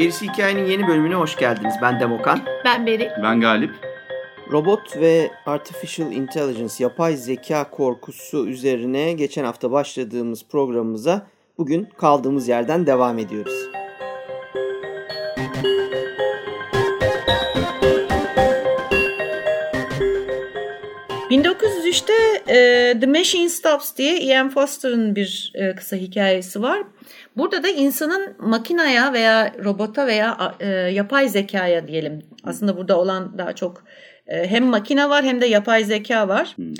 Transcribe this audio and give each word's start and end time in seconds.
Gerisi 0.00 0.28
Hikayenin 0.28 0.64
yeni 0.64 0.88
bölümüne 0.88 1.14
hoş 1.14 1.36
geldiniz. 1.36 1.74
Ben 1.82 2.00
Demokan. 2.00 2.40
Ben 2.64 2.86
Beri. 2.86 3.12
Ben 3.22 3.40
Galip. 3.40 3.89
Robot 4.52 4.96
ve 4.96 5.30
Artificial 5.46 6.12
Intelligence, 6.12 6.74
yapay 6.78 7.16
zeka 7.16 7.70
korkusu 7.70 8.46
üzerine 8.48 9.12
geçen 9.12 9.44
hafta 9.44 9.70
başladığımız 9.70 10.44
programımıza 10.44 11.26
bugün 11.58 11.88
kaldığımız 11.98 12.48
yerden 12.48 12.86
devam 12.86 13.18
ediyoruz. 13.18 13.70
1903'te 21.30 22.12
e, 22.48 23.00
The 23.00 23.06
Machine 23.06 23.48
Stops 23.48 23.96
diye 23.96 24.20
Ian 24.20 24.50
Foster'ın 24.50 25.16
bir 25.16 25.52
e, 25.54 25.74
kısa 25.74 25.96
hikayesi 25.96 26.62
var. 26.62 26.82
Burada 27.36 27.62
da 27.62 27.68
insanın 27.68 28.36
makinaya 28.38 29.12
veya 29.12 29.54
robota 29.64 30.06
veya 30.06 30.54
e, 30.60 30.68
yapay 30.68 31.28
zekaya 31.28 31.88
diyelim. 31.88 32.22
Aslında 32.44 32.76
burada 32.76 32.98
olan 32.98 33.38
daha 33.38 33.54
çok 33.54 33.84
hem 34.30 34.66
makine 34.66 35.08
var 35.08 35.24
hem 35.24 35.40
de 35.40 35.46
yapay 35.46 35.84
zeka 35.84 36.28
var. 36.28 36.52
Hmm. 36.56 36.74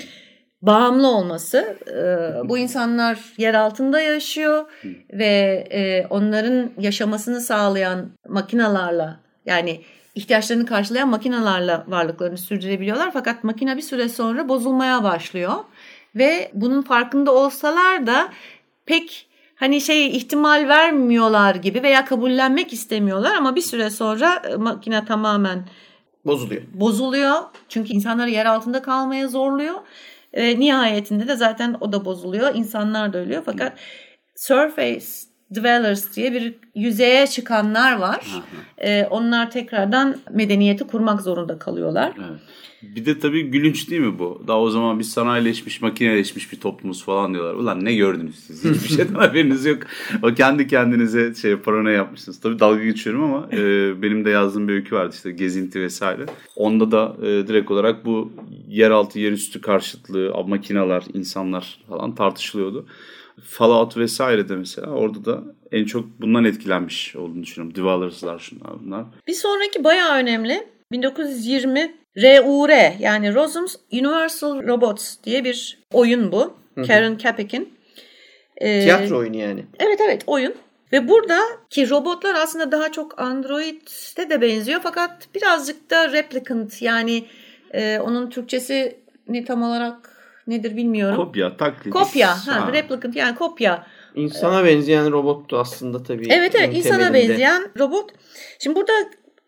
Bağımlı 0.61 1.07
olması. 1.07 1.77
E, 1.87 2.49
bu 2.49 2.57
insanlar 2.57 3.19
yer 3.37 3.53
altında 3.53 4.01
yaşıyor 4.01 4.65
hmm. 4.81 4.91
ve 5.13 5.67
e, 5.71 6.07
onların 6.09 6.71
yaşamasını 6.79 7.41
sağlayan 7.41 8.09
makinalarla 8.29 9.19
yani 9.45 9.81
ihtiyaçlarını 10.15 10.65
karşılayan 10.65 11.09
makinalarla 11.09 11.85
varlıklarını 11.87 12.37
sürdürebiliyorlar. 12.37 13.11
Fakat 13.13 13.43
makine 13.43 13.77
bir 13.77 13.81
süre 13.81 14.09
sonra 14.09 14.49
bozulmaya 14.49 15.03
başlıyor. 15.03 15.53
Ve 16.15 16.51
bunun 16.53 16.81
farkında 16.81 17.33
olsalar 17.33 18.07
da 18.07 18.29
pek 18.85 19.27
hani 19.55 19.81
şey 19.81 20.07
ihtimal 20.07 20.67
vermiyorlar 20.67 21.55
gibi 21.55 21.83
veya 21.83 22.05
kabullenmek 22.05 22.73
istemiyorlar 22.73 23.35
ama 23.35 23.55
bir 23.55 23.61
süre 23.61 23.89
sonra 23.89 24.41
e, 24.51 24.55
makine 24.55 25.05
tamamen 25.05 25.65
bozuluyor. 26.25 26.61
Bozuluyor. 26.73 27.35
Çünkü 27.69 27.93
insanları 27.93 28.29
yer 28.29 28.45
altında 28.45 28.81
kalmaya 28.81 29.27
zorluyor. 29.27 29.75
E, 30.33 30.59
nihayetinde 30.59 31.27
de 31.27 31.35
zaten 31.35 31.77
o 31.81 31.91
da 31.91 32.05
bozuluyor. 32.05 32.55
İnsanlar 32.55 33.13
da 33.13 33.17
ölüyor. 33.17 33.43
Fakat 33.45 33.77
Surface 34.35 35.30
dwellers 35.55 36.15
diye 36.15 36.33
bir 36.33 36.53
yüzeye 36.75 37.27
çıkanlar 37.27 37.97
var. 37.97 38.27
Ee, 38.77 39.07
onlar 39.09 39.51
tekrardan 39.51 40.15
medeniyeti 40.31 40.83
kurmak 40.83 41.21
zorunda 41.21 41.59
kalıyorlar. 41.59 42.13
Evet. 42.17 42.39
Bir 42.81 43.05
de 43.05 43.19
tabii 43.19 43.43
gülünç 43.43 43.89
değil 43.89 44.01
mi 44.01 44.19
bu? 44.19 44.43
Daha 44.47 44.61
o 44.61 44.69
zaman 44.69 44.99
biz 44.99 45.11
sanayileşmiş, 45.11 45.81
makineleşmiş 45.81 46.51
bir 46.51 46.59
toplumuz 46.59 47.03
falan 47.03 47.33
diyorlar. 47.33 47.53
Ulan 47.53 47.85
ne 47.85 47.95
gördünüz 47.95 48.35
siz? 48.39 48.65
Hiçbir 48.75 48.95
şeyden 48.95 49.13
haberiniz 49.13 49.65
yok. 49.65 49.83
O 50.23 50.33
kendi 50.33 50.67
kendinize 50.67 51.35
şey 51.35 51.55
paranoya 51.55 51.95
yapmışsınız. 51.95 52.39
Tabii 52.39 52.59
dalga 52.59 52.83
geçiyorum 52.83 53.23
ama 53.23 53.47
e, 53.51 53.57
benim 54.01 54.25
de 54.25 54.29
yazdığım 54.29 54.67
bir 54.67 54.73
öykü 54.73 54.95
vardı 54.95 55.15
işte 55.15 55.31
gezinti 55.31 55.81
vesaire. 55.81 56.25
Onda 56.55 56.91
da 56.91 57.15
e, 57.21 57.47
direkt 57.47 57.71
olarak 57.71 58.05
bu 58.05 58.31
yeraltı 58.67 59.19
yerüstü 59.19 59.61
karşıtlığı, 59.61 60.43
makinalar, 60.47 61.03
insanlar 61.13 61.79
falan 61.89 62.15
tartışılıyordu. 62.15 62.85
Fallout 63.43 63.97
vesaire 63.97 64.49
de 64.49 64.55
mesela 64.55 64.87
orada 64.87 65.25
da 65.25 65.43
en 65.71 65.85
çok 65.85 66.21
bundan 66.21 66.45
etkilenmiş 66.45 67.15
olduğunu 67.15 67.43
düşünüyorum. 67.43 67.75
Dwellers'lar 67.75 68.39
şunlar 68.39 68.71
bunlar. 68.85 69.05
Bir 69.27 69.33
sonraki 69.33 69.83
bayağı 69.83 70.17
önemli. 70.17 70.67
1920 70.91 71.95
RUR 72.17 72.99
yani 72.99 73.33
Rose's 73.33 73.75
Universal 73.91 74.67
Robots 74.67 75.15
diye 75.23 75.43
bir 75.43 75.79
oyun 75.93 76.31
bu. 76.31 76.53
Karen 76.87 77.17
Capek'in. 77.17 77.73
Ee, 78.57 78.81
Tiyatro 78.81 79.17
oyunu 79.17 79.37
yani. 79.37 79.65
Evet 79.79 79.99
evet 80.01 80.23
oyun. 80.27 80.53
Ve 80.93 81.07
burada 81.07 81.39
ki 81.69 81.89
robotlar 81.89 82.35
aslında 82.35 82.71
daha 82.71 82.91
çok 82.91 83.21
Android'de 83.21 84.29
de 84.29 84.41
benziyor 84.41 84.79
fakat 84.83 85.35
birazcık 85.35 85.89
da 85.89 86.11
replicant 86.11 86.81
yani 86.81 87.25
e, 87.73 87.99
onun 87.99 88.29
Türkçesi 88.29 88.99
ne 89.27 89.45
tam 89.45 89.63
olarak 89.63 90.10
nedir 90.47 90.77
bilmiyorum. 90.77 91.15
Kopya, 91.15 91.57
taklit. 91.57 91.93
Kopya, 91.93 92.29
ha, 92.29 92.67
ha. 92.67 92.73
replicant 92.73 93.15
yani 93.15 93.35
kopya. 93.35 93.87
İnsana 94.15 94.65
benzeyen 94.65 95.11
robottu 95.11 95.57
aslında 95.57 96.03
tabii. 96.03 96.27
Evet 96.29 96.55
evet 96.55 96.77
insana 96.77 97.13
benzeyen 97.13 97.71
robot. 97.79 98.09
Şimdi 98.59 98.75
burada 98.75 98.93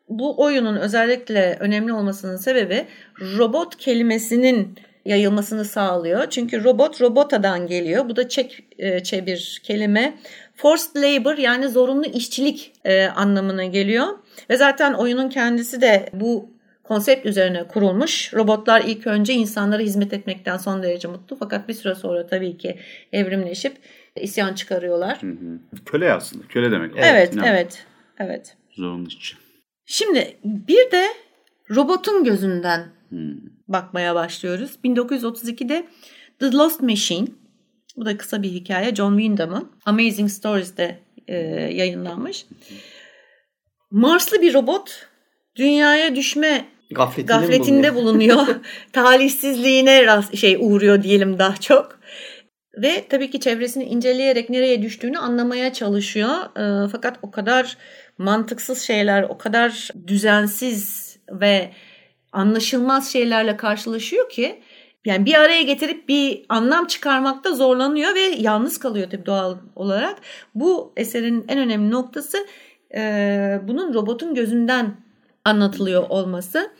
bu 0.10 0.44
oyunun 0.44 0.76
özellikle 0.76 1.58
önemli 1.60 1.94
olmasının 1.94 2.38
sebebi 2.38 2.86
robot 3.38 3.78
kelimesinin 3.78 4.78
yayılmasını 5.06 5.66
sağlıyor. 5.66 6.30
Çünkü 6.30 6.64
robot 6.64 7.02
robotadan 7.02 7.68
geliyor. 7.68 8.10
Bu 8.10 8.16
da 8.16 8.30
çek 8.30 8.66
e, 8.80 9.26
bir 9.26 9.62
kelime. 9.64 10.18
Forced 10.56 10.96
labor 10.96 11.38
yani 11.38 11.70
zorunlu 11.70 12.06
işçilik 12.06 12.74
e, 12.86 13.06
anlamına 13.06 13.66
geliyor. 13.66 14.08
Ve 14.50 14.58
zaten 14.58 14.94
oyunun 14.94 15.30
kendisi 15.30 15.82
de 15.82 16.10
bu 16.14 16.53
konsept 16.84 17.26
üzerine 17.26 17.68
kurulmuş. 17.68 18.34
Robotlar 18.34 18.82
ilk 18.82 19.08
önce 19.08 19.34
insanlara 19.34 19.82
hizmet 19.82 20.14
etmekten 20.14 20.58
son 20.58 20.84
derece 20.84 21.08
mutlu 21.08 21.36
fakat 21.36 21.68
bir 21.68 21.74
süre 21.74 21.96
sonra 21.96 22.28
tabii 22.28 22.58
ki 22.58 22.80
evrimleşip 23.12 23.78
isyan 24.16 24.54
çıkarıyorlar. 24.54 25.22
Hı 25.22 25.28
hı. 25.28 25.60
Köle 25.86 26.14
aslında. 26.14 26.48
Köle 26.48 26.72
demek. 26.72 26.92
Evet, 26.98 27.08
evet, 27.08 27.38
evet. 27.46 27.86
evet. 28.20 28.58
Zorunlu 28.72 29.08
işçi. 29.08 29.36
Şimdi 29.86 30.38
bir 30.44 30.92
de 30.92 31.08
robotun 31.70 32.24
gözünden 32.24 32.88
hmm. 33.10 33.36
bakmaya 33.68 34.16
başlıyoruz. 34.16 34.80
1932'de 34.84 35.86
The 36.40 36.52
Lost 36.52 36.82
Machine 36.82 37.28
bu 37.98 38.06
da 38.06 38.18
kısa 38.18 38.44
bir 38.44 38.50
hikaye. 38.50 38.96
John 38.96 39.18
Wyndham'ın 39.18 39.72
Amazing 39.86 40.30
Stories'de 40.30 41.00
e, 41.28 41.38
yayınlanmış. 41.74 42.46
Marslı 43.92 44.42
bir 44.42 44.54
robot 44.54 45.08
dünyaya 45.56 46.16
düşme 46.16 46.66
Gafletinde, 46.94 47.34
gafletinde 47.34 47.96
bulunuyor. 47.96 48.38
bulunuyor. 48.38 48.60
Talihsizliğine 48.94 50.06
rast, 50.06 50.38
şey 50.38 50.58
uğruyor 50.60 51.04
diyelim 51.04 51.40
daha 51.40 51.56
çok. 51.56 52.00
Ve 52.78 53.06
tabii 53.10 53.32
ki 53.32 53.40
çevresini 53.40 53.84
inceleyerek 53.84 54.50
nereye 54.50 54.82
düştüğünü 54.82 55.18
anlamaya 55.18 55.74
çalışıyor. 55.74 56.30
E, 56.30 56.90
fakat 56.92 57.20
o 57.22 57.32
kadar 57.32 57.78
mantıksız 58.18 58.82
şeyler, 58.82 59.24
o 59.24 59.38
kadar 59.38 59.90
düzensiz 60.08 61.04
ve 61.32 61.70
anlaşılmaz 62.32 63.12
şeylerle 63.12 63.58
karşılaşıyor 63.58 64.30
ki 64.30 64.62
yani 65.06 65.26
bir 65.26 65.34
araya 65.34 65.62
getirip 65.62 66.10
bir 66.10 66.46
anlam 66.50 66.88
çıkarmakta 66.88 67.52
zorlanıyor 67.52 68.16
ve 68.16 68.20
yalnız 68.20 68.80
kalıyor 68.80 69.10
tabii 69.10 69.26
doğal 69.26 69.58
olarak. 69.76 70.18
Bu 70.56 70.94
eserin 70.98 71.46
en 71.48 71.58
önemli 71.58 71.92
noktası 71.92 72.38
e, 72.96 73.60
bunun 73.64 73.94
robotun 73.94 74.36
gözünden 74.36 75.03
anlatılıyor 75.46 76.10
olması. 76.10 76.72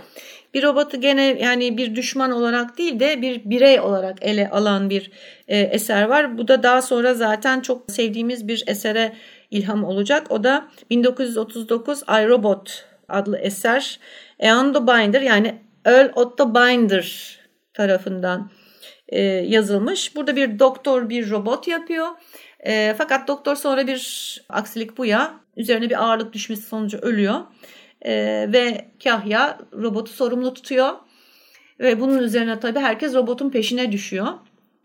Bir 0.54 0.64
robotu 0.64 1.02
gene 1.02 1.24
yani 1.24 1.78
bir 1.78 1.96
düşman 1.96 2.32
olarak 2.32 2.78
değil 2.78 3.00
de 3.00 3.22
bir 3.22 3.42
birey 3.46 3.80
olarak 3.80 4.18
ele 4.22 4.50
alan 4.50 4.90
bir 4.90 5.12
e, 5.48 5.60
eser 5.60 6.04
var. 6.04 6.38
Bu 6.38 6.48
da 6.48 6.64
daha 6.64 6.82
sonra 6.82 7.14
zaten 7.14 7.60
çok 7.60 7.92
sevdiğimiz 7.92 8.48
bir 8.48 8.64
esere 8.68 9.14
ilham 9.52 9.84
olacak. 9.84 10.32
O 10.32 10.44
da 10.44 10.68
1939 10.90 12.02
I, 12.02 12.28
Robot 12.28 12.86
adlı 13.10 13.38
eser. 13.38 14.00
Eando 14.40 14.88
Binder 14.88 15.22
yani 15.22 15.62
Earl 15.86 16.12
Otto 16.16 16.56
Binder 16.56 17.40
tarafından 17.74 18.52
e, 19.10 19.22
yazılmış. 19.24 20.16
Burada 20.16 20.36
bir 20.36 20.60
doktor 20.60 21.10
bir 21.10 21.30
robot 21.30 21.68
yapıyor. 21.68 22.08
E, 22.60 22.96
fakat 22.98 23.28
doktor 23.28 23.56
sonra 23.56 23.88
bir 23.88 24.42
aksilik 24.50 24.98
bu 24.98 25.06
ya 25.06 25.34
üzerine 25.58 25.90
bir 25.90 26.04
ağırlık 26.04 26.34
düşmesi 26.34 26.62
sonucu 26.62 26.98
ölüyor. 26.98 27.40
E, 28.06 28.14
ve 28.54 28.86
Kahya 29.04 29.60
robotu 29.74 30.12
sorumlu 30.14 30.54
tutuyor. 30.54 30.90
Ve 31.80 32.02
bunun 32.02 32.18
üzerine 32.18 32.60
tabii 32.60 32.80
herkes 32.80 33.14
robotun 33.14 33.50
peşine 33.50 33.92
düşüyor. 33.92 34.28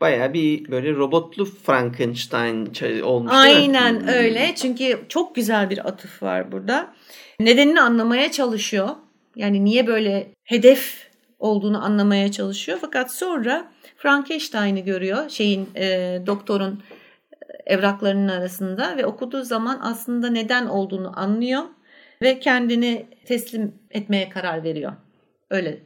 Baya 0.01 0.33
bir 0.33 0.71
böyle 0.71 0.95
robotlu 0.95 1.45
Frankenstein 1.45 2.73
olmuş 3.03 3.33
Aynen 3.35 4.01
hmm. 4.01 4.09
öyle. 4.09 4.53
Çünkü 4.57 5.01
çok 5.09 5.35
güzel 5.35 5.71
bir 5.71 5.89
atıf 5.89 6.23
var 6.23 6.53
burada. 6.53 6.95
Nedenini 7.41 7.81
anlamaya 7.81 8.31
çalışıyor. 8.33 8.89
Yani 9.37 9.65
niye 9.65 9.87
böyle 9.87 10.33
hedef 10.45 11.09
olduğunu 11.39 11.85
anlamaya 11.85 12.33
çalışıyor. 12.33 12.79
Fakat 12.81 13.13
sonra 13.13 13.73
Frankenstein'i 13.97 14.85
görüyor. 14.85 15.29
Şeyin 15.29 15.69
e, 15.77 16.19
doktorun 16.27 16.83
evraklarının 17.67 18.29
arasında 18.29 18.97
ve 18.97 19.07
okuduğu 19.07 19.43
zaman 19.45 19.81
aslında 19.83 20.31
neden 20.31 20.67
olduğunu 20.67 21.21
anlıyor 21.21 21.63
ve 22.23 22.41
kendini 22.41 23.07
teslim 23.25 23.75
etmeye 23.91 24.29
karar 24.29 24.65
veriyor. 24.65 24.93
Öyle 25.51 25.79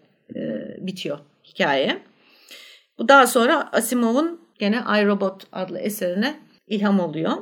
bitiyor 0.78 1.18
hikaye. 1.44 1.98
Bu 2.98 3.08
daha 3.08 3.26
sonra 3.26 3.72
Asimov'un 3.72 4.40
gene 4.58 4.76
iRobot 4.76 5.46
adlı 5.52 5.78
eserine 5.78 6.40
ilham 6.66 7.00
oluyor. 7.00 7.32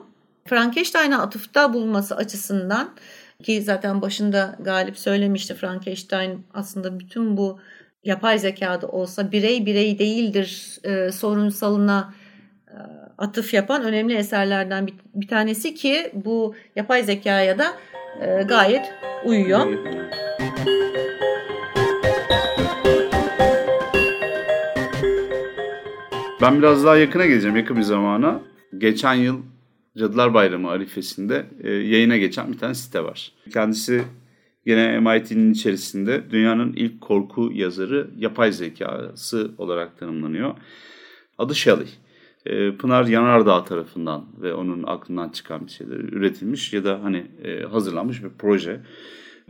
Frankenstein'a 0.44 1.22
atıfta 1.22 1.74
bulması 1.74 2.16
açısından 2.16 2.94
ki 3.42 3.62
zaten 3.62 4.02
başında 4.02 4.56
Galip 4.60 4.98
söylemişti 4.98 5.54
Frankenstein 5.54 6.46
aslında 6.54 7.00
bütün 7.00 7.36
bu 7.36 7.60
yapay 8.04 8.38
zekada 8.38 8.88
olsa 8.88 9.32
birey 9.32 9.66
birey 9.66 9.98
değildir 9.98 10.78
e, 10.84 11.12
sorunsalına 11.12 12.14
e, 12.68 12.76
atıf 13.18 13.54
yapan 13.54 13.82
önemli 13.82 14.14
eserlerden 14.14 14.86
bir, 14.86 14.94
bir 15.14 15.28
tanesi 15.28 15.74
ki 15.74 16.10
bu 16.14 16.54
yapay 16.76 17.02
zekaya 17.02 17.58
da 17.58 17.76
e, 18.20 18.42
gayet 18.42 18.94
uyuyor. 19.24 19.66
Ben 26.42 26.58
biraz 26.58 26.84
daha 26.84 26.96
yakına 26.96 27.26
geleceğim 27.26 27.56
yakın 27.56 27.76
bir 27.76 27.82
zamana. 27.82 28.40
Geçen 28.78 29.14
yıl 29.14 29.42
Cadılar 29.98 30.34
Bayramı 30.34 30.70
arifesinde 30.70 31.46
e, 31.62 31.70
yayına 31.70 32.16
geçen 32.16 32.52
bir 32.52 32.58
tane 32.58 32.74
site 32.74 33.04
var. 33.04 33.32
Kendisi 33.52 34.04
Yine 34.66 35.00
MIT'nin 35.00 35.52
içerisinde 35.52 36.30
dünyanın 36.30 36.72
ilk 36.72 37.00
korku 37.00 37.50
yazarı 37.54 38.10
yapay 38.16 38.52
zekası 38.52 39.50
olarak 39.58 39.98
tanımlanıyor. 39.98 40.54
Adı 41.38 41.54
Shelley. 41.54 41.86
Ee, 42.46 42.76
Pınar 42.76 43.06
Yanardağ 43.06 43.64
tarafından 43.64 44.24
ve 44.42 44.54
onun 44.54 44.82
aklından 44.86 45.28
çıkan 45.28 45.66
bir 45.66 45.70
şeyler 45.70 45.96
üretilmiş 45.96 46.72
ya 46.72 46.84
da 46.84 47.00
hani 47.02 47.26
e, 47.44 47.62
hazırlanmış 47.62 48.22
bir 48.22 48.30
proje 48.38 48.80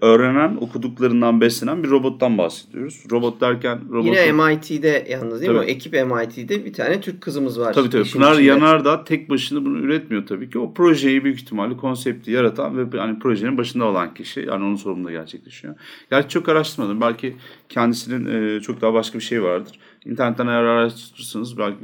öğrenen, 0.00 0.56
okuduklarından 0.60 1.40
beslenen 1.40 1.84
bir 1.84 1.90
robottan 1.90 2.38
bahsediyoruz. 2.38 3.04
Robot 3.10 3.40
derken... 3.40 3.80
Robot 3.90 4.06
Yine 4.06 4.32
MIT'de 4.32 5.06
yalnız 5.10 5.40
değil 5.40 5.52
tabii. 5.52 5.58
mi? 5.58 5.64
O 5.64 5.68
ekip 5.68 5.92
MIT'de 5.92 6.64
bir 6.64 6.72
tane 6.72 7.00
Türk 7.00 7.20
kızımız 7.20 7.60
var. 7.60 7.72
Tabii 7.72 7.90
tabii. 7.90 8.10
Pınar 8.10 8.32
içinde. 8.32 8.46
Yanardağ 8.46 9.04
tek 9.04 9.30
başına 9.30 9.64
bunu 9.64 9.78
üretmiyor 9.78 10.26
tabii 10.26 10.50
ki. 10.50 10.58
O 10.58 10.74
projeyi 10.74 11.24
büyük 11.24 11.40
ihtimalle 11.40 11.76
konsepti 11.76 12.30
yaratan 12.30 12.92
ve 12.92 12.98
yani 12.98 13.18
projenin 13.18 13.58
başında 13.58 13.84
olan 13.84 14.14
kişi. 14.14 14.40
Yani 14.40 14.64
onun 14.64 14.76
sorumluluğunda 14.76 15.12
gerçekleşiyor. 15.12 15.74
Gerçi 16.10 16.28
çok 16.28 16.48
araştırmadım. 16.48 17.00
Belki 17.00 17.36
kendisinin 17.68 18.56
e, 18.56 18.60
çok 18.60 18.80
daha 18.80 18.94
başka 18.94 19.18
bir 19.18 19.24
şey 19.24 19.42
vardır. 19.42 19.78
İnternetten 20.06 20.46
eğer 20.46 20.62
araştırırsanız 20.62 21.58
belki, 21.58 21.78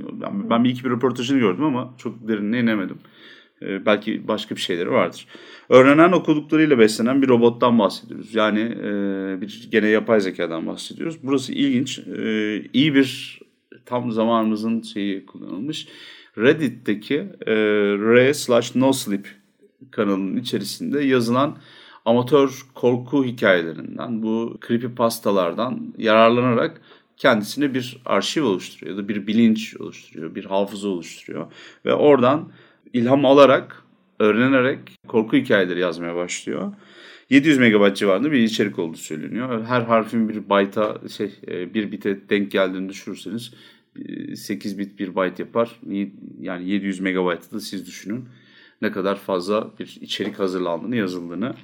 ben, 0.50 0.64
bir 0.64 0.70
iki 0.70 0.84
bir 0.84 0.90
röportajını 0.90 1.38
gördüm 1.38 1.64
ama 1.64 1.94
çok 1.98 2.28
derinine 2.28 2.60
inemedim. 2.60 2.98
E, 3.62 3.86
belki 3.86 4.28
başka 4.28 4.56
bir 4.56 4.60
şeyleri 4.60 4.90
vardır. 4.90 5.26
Öğrenen 5.68 6.12
okuduklarıyla 6.12 6.78
beslenen 6.78 7.22
bir 7.22 7.28
robottan 7.28 7.78
bahsediyoruz. 7.78 8.34
Yani 8.34 8.60
e, 8.60 8.90
bir 9.40 9.68
gene 9.72 9.88
yapay 9.88 10.20
zekadan 10.20 10.66
bahsediyoruz. 10.66 11.18
Burası 11.22 11.52
ilginç. 11.52 11.98
E, 11.98 12.62
iyi 12.72 12.94
bir 12.94 13.40
tam 13.86 14.12
zamanımızın 14.12 14.82
şeyi 14.82 15.26
kullanılmış. 15.26 15.88
Reddit'teki 16.38 17.14
e, 17.46 17.54
R 18.14 18.34
slash 18.34 18.74
no 18.74 18.92
sleep 18.92 19.28
kanalının 19.90 20.36
içerisinde 20.36 21.04
yazılan 21.04 21.56
amatör 22.04 22.66
korku 22.74 23.24
hikayelerinden, 23.24 24.22
bu 24.22 24.58
creepypastalardan 24.66 25.94
yararlanarak 25.98 26.80
kendisine 27.16 27.74
bir 27.74 27.96
arşiv 28.04 28.44
oluşturuyor 28.44 28.96
ya 28.96 29.02
da 29.02 29.08
bir 29.08 29.26
bilinç 29.26 29.76
oluşturuyor, 29.76 30.34
bir 30.34 30.44
hafıza 30.44 30.88
oluşturuyor. 30.88 31.52
Ve 31.84 31.94
oradan 31.94 32.52
ilham 32.92 33.24
alarak 33.24 33.82
öğrenerek 34.18 34.78
korku 35.08 35.36
hikayeleri 35.36 35.80
yazmaya 35.80 36.16
başlıyor. 36.16 36.72
700 37.30 37.58
megabayt 37.58 37.96
civarında 37.96 38.32
bir 38.32 38.38
içerik 38.38 38.78
olduğu 38.78 38.96
söyleniyor. 38.96 39.64
Her 39.64 39.82
harfin 39.82 40.28
bir 40.28 40.50
byte'a 40.50 41.08
şey 41.08 41.30
e, 41.48 41.74
bir 41.74 41.92
bite 41.92 42.28
denk 42.30 42.50
geldiğini 42.50 42.88
düşünürseniz 42.88 43.54
8 44.34 44.74
e, 44.74 44.78
bit 44.78 44.98
bir 44.98 45.16
byte 45.16 45.42
yapar. 45.42 45.80
Yani 46.40 46.70
700 46.70 47.00
megabaytı 47.00 47.52
da 47.52 47.60
siz 47.60 47.86
düşünün. 47.86 48.28
Ne 48.82 48.93
kadar 48.93 49.17
fazla 49.17 49.70
bir 49.78 49.99
içerik 50.00 50.38
hazırlandığını, 50.38 50.96
yazıldığını. 50.96 51.55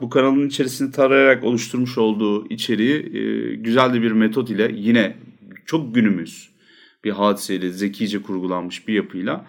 Bu 0.00 0.10
kanalın 0.10 0.48
içerisini 0.48 0.92
tarayarak 0.92 1.44
oluşturmuş 1.44 1.98
olduğu 1.98 2.48
içeriği 2.48 3.16
e, 3.16 3.54
güzel 3.54 3.94
de 3.94 4.02
bir 4.02 4.12
metot 4.12 4.50
ile 4.50 4.72
yine 4.74 5.16
çok 5.66 5.94
günümüz 5.94 6.50
bir 7.04 7.10
hadiseyle 7.10 7.70
zekice 7.70 8.22
kurgulanmış 8.22 8.88
bir 8.88 8.94
yapıyla 8.94 9.46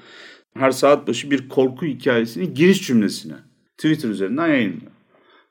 her 0.58 0.72
saat 0.72 1.08
başı 1.08 1.32
bir 1.32 1.50
korku 1.50 1.86
hikayesini 1.86 2.54
giriş 2.54 2.88
cümlesine 2.88 3.36
Twitter 3.78 4.10
üzerinden 4.10 4.48
yayınlıyor. 4.48 4.92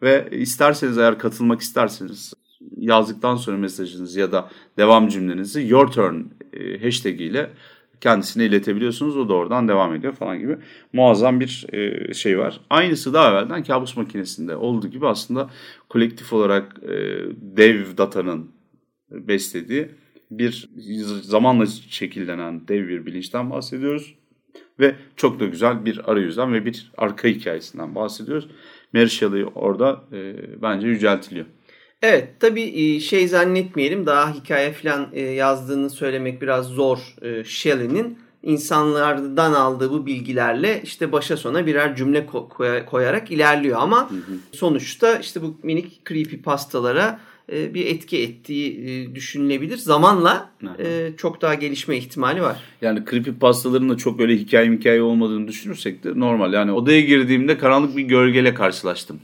Ve 0.03 0.29
isterseniz 0.33 0.99
eğer 0.99 1.19
katılmak 1.19 1.61
isterseniz 1.61 2.33
yazdıktan 2.77 3.37
sonra 3.37 3.57
mesajınızı 3.57 4.21
ya 4.21 4.33
da 4.33 4.51
devam 4.77 5.09
cümlenizi 5.09 5.67
your 5.69 5.87
turn 5.87 6.21
e, 6.53 6.85
hashtag 6.85 7.21
ile 7.21 7.51
kendisine 8.00 8.44
iletebiliyorsunuz. 8.44 9.16
O 9.16 9.28
da 9.28 9.34
oradan 9.34 9.69
devam 9.69 9.94
ediyor 9.94 10.12
falan 10.12 10.38
gibi 10.38 10.56
muazzam 10.93 11.40
bir 11.40 11.66
e, 11.72 12.14
şey 12.14 12.38
var. 12.38 12.60
Aynısı 12.70 13.14
daha 13.14 13.31
evvelden 13.31 13.64
kabus 13.64 13.96
makinesinde 13.96 14.56
olduğu 14.56 14.88
gibi 14.88 15.06
aslında 15.06 15.50
kolektif 15.88 16.32
olarak 16.32 16.76
e, 16.82 16.94
dev 17.40 17.96
datanın 17.96 18.50
beslediği 19.10 19.88
bir 20.31 20.69
zamanla 21.22 21.66
şekillenen 21.66 22.69
dev 22.69 22.88
bir 22.88 23.06
bilinçten 23.06 23.50
bahsediyoruz. 23.50 24.14
Ve 24.81 24.94
çok 25.16 25.40
da 25.40 25.46
güzel 25.46 25.84
bir 25.84 26.10
arayüzden 26.10 26.52
ve 26.52 26.64
bir 26.64 26.93
arka 26.96 27.28
hikayesinden 27.28 27.94
bahsediyoruz. 27.94 28.48
Mary 28.93 29.08
Shelley 29.08 29.44
orada 29.54 30.04
e, 30.12 30.34
bence 30.62 30.88
yüceltiliyor. 30.88 31.46
Evet 32.08 32.29
tabii 32.41 32.62
e, 32.62 33.00
şey 33.00 33.29
zannetmeyelim 33.29 34.06
daha 34.06 34.35
hikaye 34.35 34.73
falan 34.73 35.08
e, 35.12 35.20
yazdığını 35.20 35.91
söylemek 35.91 36.43
biraz 36.43 36.67
zor 36.67 36.99
e, 37.23 37.44
Shelley'nin 37.44 38.19
insanlardan 38.43 39.53
aldığı 39.53 39.91
bu 39.91 40.06
bilgilerle 40.06 40.81
işte 40.85 41.12
başa 41.12 41.37
sona 41.37 41.67
birer 41.67 41.97
cümle 41.97 42.26
koyarak 42.87 43.31
ilerliyor 43.31 43.79
ama 43.81 44.11
hı 44.11 44.14
hı. 44.14 44.32
sonuçta 44.53 45.17
işte 45.17 45.43
bu 45.43 45.56
minik 45.62 46.06
creepy 46.08 46.37
pastalara 46.37 47.20
bir 47.49 47.87
etki 47.87 48.23
ettiği 48.23 49.14
düşünülebilir. 49.14 49.76
Zamanla 49.76 50.50
e, 50.79 51.11
çok 51.17 51.43
daha 51.43 51.55
gelişme 51.55 51.97
ihtimali 51.97 52.43
var. 52.43 52.56
Yani 52.82 53.03
creepy 53.11 53.31
pastaların 53.31 53.88
da 53.88 53.97
çok 53.97 54.20
öyle 54.20 54.37
hikaye 54.37 54.73
hikaye 54.73 55.03
olmadığını 55.03 55.49
düşünürsek 55.49 56.05
de 56.05 56.20
normal. 56.20 56.53
Yani 56.53 56.73
odaya 56.73 57.00
girdiğimde 57.00 57.58
karanlık 57.58 57.97
bir 57.97 58.03
gölgeyle 58.03 58.55
karşılaştım. 58.55 59.20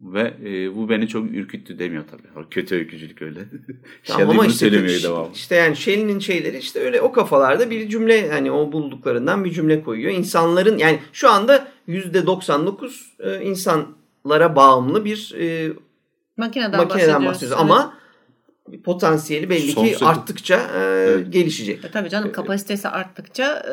Ve 0.00 0.34
e, 0.44 0.76
bu 0.76 0.88
beni 0.88 1.08
çok 1.08 1.30
ürküttü 1.30 1.78
demiyor 1.78 2.04
tabii. 2.10 2.44
O 2.44 2.48
kötü 2.50 2.74
öykücülük 2.74 3.22
öyle. 3.22 3.40
Tamam 4.04 4.30
ama 4.30 4.46
işte, 4.46 4.72
devam. 5.02 5.32
işte 5.34 5.54
yani 5.54 5.76
Shelley'nin 5.76 6.18
şeyleri 6.18 6.58
işte 6.58 6.80
öyle 6.80 7.00
o 7.00 7.12
kafalarda 7.12 7.70
bir 7.70 7.88
cümle 7.88 8.30
hani 8.30 8.50
o 8.52 8.72
bulduklarından 8.72 9.44
bir 9.44 9.50
cümle 9.50 9.82
koyuyor. 9.82 10.12
İnsanların 10.12 10.78
yani 10.78 10.98
şu 11.12 11.30
anda 11.30 11.68
%99 11.88 12.90
e, 13.20 13.44
insanlara 13.44 14.56
bağımlı 14.56 15.04
bir 15.04 15.34
e, 15.38 15.72
Makineden, 16.36 16.80
makineden 16.80 17.26
bahsediyoruz. 17.26 17.62
Ama 17.62 17.94
potansiyeli 18.84 19.50
belli 19.50 19.74
ki 19.74 20.04
arttıkça 20.04 20.54
e, 20.54 20.78
evet. 20.78 21.32
gelişecek. 21.32 21.84
E, 21.84 21.90
tabii 21.90 22.08
canım 22.08 22.32
kapasitesi 22.32 22.88
arttıkça 22.88 23.44
e, 23.44 23.72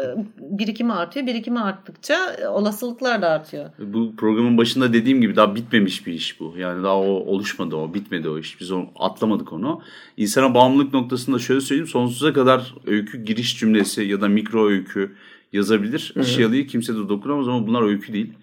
birikimi 0.60 0.94
artıyor. 0.94 1.28
Birikimi 1.28 1.60
arttıkça 1.60 2.34
e, 2.42 2.48
olasılıklar 2.48 3.22
da 3.22 3.30
artıyor. 3.30 3.70
Bu 3.80 4.16
programın 4.16 4.58
başında 4.58 4.94
dediğim 4.94 5.22
gibi 5.22 5.36
daha 5.36 5.56
bitmemiş 5.56 6.08
bir 6.08 6.14
iş 6.14 6.40
bu. 6.40 6.54
Yani 6.58 6.84
daha 6.84 6.98
o 6.98 7.06
oluşmadı 7.06 7.76
o, 7.76 7.94
bitmedi 7.94 8.30
o 8.30 8.40
iş. 8.40 8.60
Biz 8.62 8.72
onu 8.72 8.90
atlamadık 8.96 9.54
onu. 9.54 9.82
İnsana 10.18 10.54
bağımlılık 10.54 10.94
noktasında 10.94 11.40
şöyle 11.40 11.62
söyleyeyim. 11.62 11.88
Sonsuza 11.88 12.34
kadar 12.34 12.74
öykü 12.86 13.24
giriş 13.24 13.60
cümlesi 13.60 14.04
ya 14.04 14.22
da 14.22 14.28
mikro 14.28 14.70
öykü 14.70 15.16
yazabilir. 15.54 16.14
Shelley'i 16.24 16.68
kimse 16.68 16.94
de 16.94 17.10
dokunamaz 17.10 17.48
ama 17.48 17.68
bunlar 17.68 17.82
öykü 17.82 18.14
değil. 18.14 18.34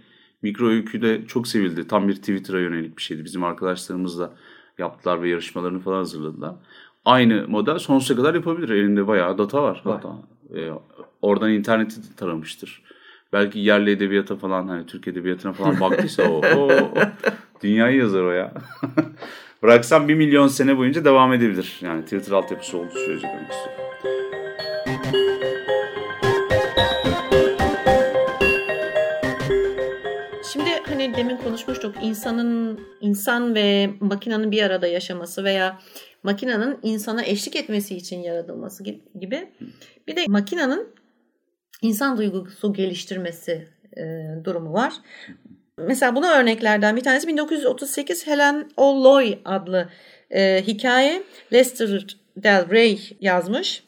Mikro 0.42 0.68
öykü 0.68 1.02
de 1.02 1.20
çok 1.28 1.48
sevildi. 1.48 1.88
Tam 1.88 2.08
bir 2.08 2.14
Twitter'a 2.14 2.60
yönelik 2.60 2.96
bir 2.96 3.02
şeydi. 3.02 3.24
Bizim 3.24 3.44
arkadaşlarımız 3.44 4.18
da 4.18 4.32
yaptılar 4.78 5.22
ve 5.22 5.28
yarışmalarını 5.28 5.80
falan 5.80 5.96
hazırladılar. 5.96 6.54
Aynı 7.04 7.48
model 7.48 7.78
sonsuza 7.78 8.16
kadar 8.16 8.34
yapabilir. 8.34 8.68
Elinde 8.68 9.06
bayağı 9.06 9.38
data 9.38 9.62
var. 9.62 9.82
var. 9.84 9.96
Hatta. 9.96 10.16
Ee, 10.56 10.70
oradan 11.22 11.50
interneti 11.52 11.96
de 11.96 12.16
taramıştır. 12.16 12.82
Belki 13.32 13.58
yerli 13.58 13.90
edebiyata 13.90 14.36
falan 14.36 14.68
hani 14.68 14.86
Türk 14.86 15.08
edebiyatına 15.08 15.52
falan 15.52 15.80
baktıysa 15.80 16.30
o, 16.30 16.42
o, 16.56 16.72
o 16.72 16.94
dünyayı 17.62 17.96
yazar 17.96 18.22
o 18.22 18.30
ya. 18.30 18.52
Bıraksam 19.62 20.08
bir 20.08 20.14
milyon 20.14 20.48
sene 20.48 20.78
boyunca 20.78 21.04
devam 21.04 21.32
edebilir. 21.32 21.78
Yani 21.80 22.02
Twitter 22.02 22.32
altyapısı 22.32 22.78
olduğu 22.78 22.90
sürece 22.90 23.28
demek 23.28 23.50
istiyorum. 23.52 23.83
Konuşmuştuk 31.84 31.96
insanın 32.02 32.80
insan 33.00 33.54
ve 33.54 33.90
makinenin 34.00 34.50
bir 34.50 34.62
arada 34.62 34.86
yaşaması 34.86 35.44
veya 35.44 35.78
makinenin 36.22 36.78
insana 36.82 37.24
eşlik 37.24 37.56
etmesi 37.56 37.96
için 37.96 38.20
yaratılması 38.20 38.84
gibi. 39.20 39.52
Bir 40.06 40.16
de 40.16 40.24
makinenin 40.28 40.88
insan 41.82 42.16
duygusu 42.16 42.72
geliştirmesi 42.72 43.68
e, 43.96 44.02
durumu 44.44 44.72
var. 44.72 44.92
Mesela 45.78 46.16
buna 46.16 46.32
örneklerden 46.32 46.96
bir 46.96 47.02
tanesi 47.02 47.28
1938 47.28 48.26
Helen 48.26 48.70
O'Loy 48.76 49.38
adlı 49.44 49.88
e, 50.30 50.62
hikaye 50.66 51.22
Lester 51.52 52.16
Del 52.36 52.70
Rey 52.70 53.16
yazmış. 53.20 53.84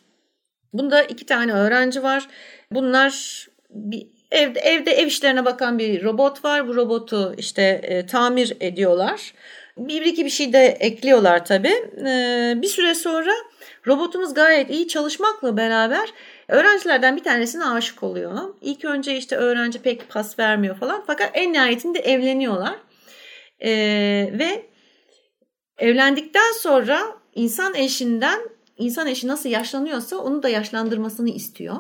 Bunda 0.73 1.03
iki 1.03 1.27
tane 1.27 1.53
öğrenci 1.53 2.03
var. 2.03 2.29
Bunlar 2.71 3.47
bir 3.71 4.16
evde 4.31 4.61
evde 4.61 4.91
ev 4.91 5.07
işlerine 5.07 5.45
bakan 5.45 5.79
bir 5.79 6.05
robot 6.05 6.45
var. 6.45 6.69
Bu 6.69 6.75
robotu 6.75 7.35
işte 7.39 7.63
e, 7.63 8.07
tamir 8.07 8.57
ediyorlar. 8.61 9.35
Bir 9.79 10.03
iki 10.03 10.25
bir 10.25 10.31
şey 10.31 10.53
de 10.53 10.67
ekliyorlar 10.67 11.45
tabii. 11.45 11.91
E, 12.07 12.55
bir 12.57 12.69
süre 12.69 12.95
sonra 12.95 13.33
robotumuz 13.87 14.35
gayet 14.35 14.71
iyi 14.71 14.89
çalışmakla 14.89 15.57
beraber 15.57 16.09
öğrencilerden 16.49 17.17
bir 17.17 17.25
tanesine 17.25 17.65
aşık 17.65 18.03
oluyor. 18.03 18.55
İlk 18.63 18.85
önce 18.85 19.17
işte 19.17 19.37
öğrenci 19.37 19.79
pek 19.79 20.09
pas 20.09 20.39
vermiyor 20.39 20.77
falan. 20.77 21.05
Fakat 21.07 21.31
en 21.35 21.53
nihayetinde 21.53 21.99
evleniyorlar. 21.99 22.75
E, 23.61 23.71
ve 24.33 24.67
evlendikten 25.79 26.53
sonra 26.61 27.01
insan 27.35 27.75
eşinden 27.75 28.41
insan 28.79 29.07
eşi 29.07 29.29
nasıl 29.29 29.49
yaşlanıyorsa 29.49 30.17
onu 30.17 30.43
da 30.43 30.49
yaşlandırmasını 30.49 31.31
istiyor. 31.31 31.77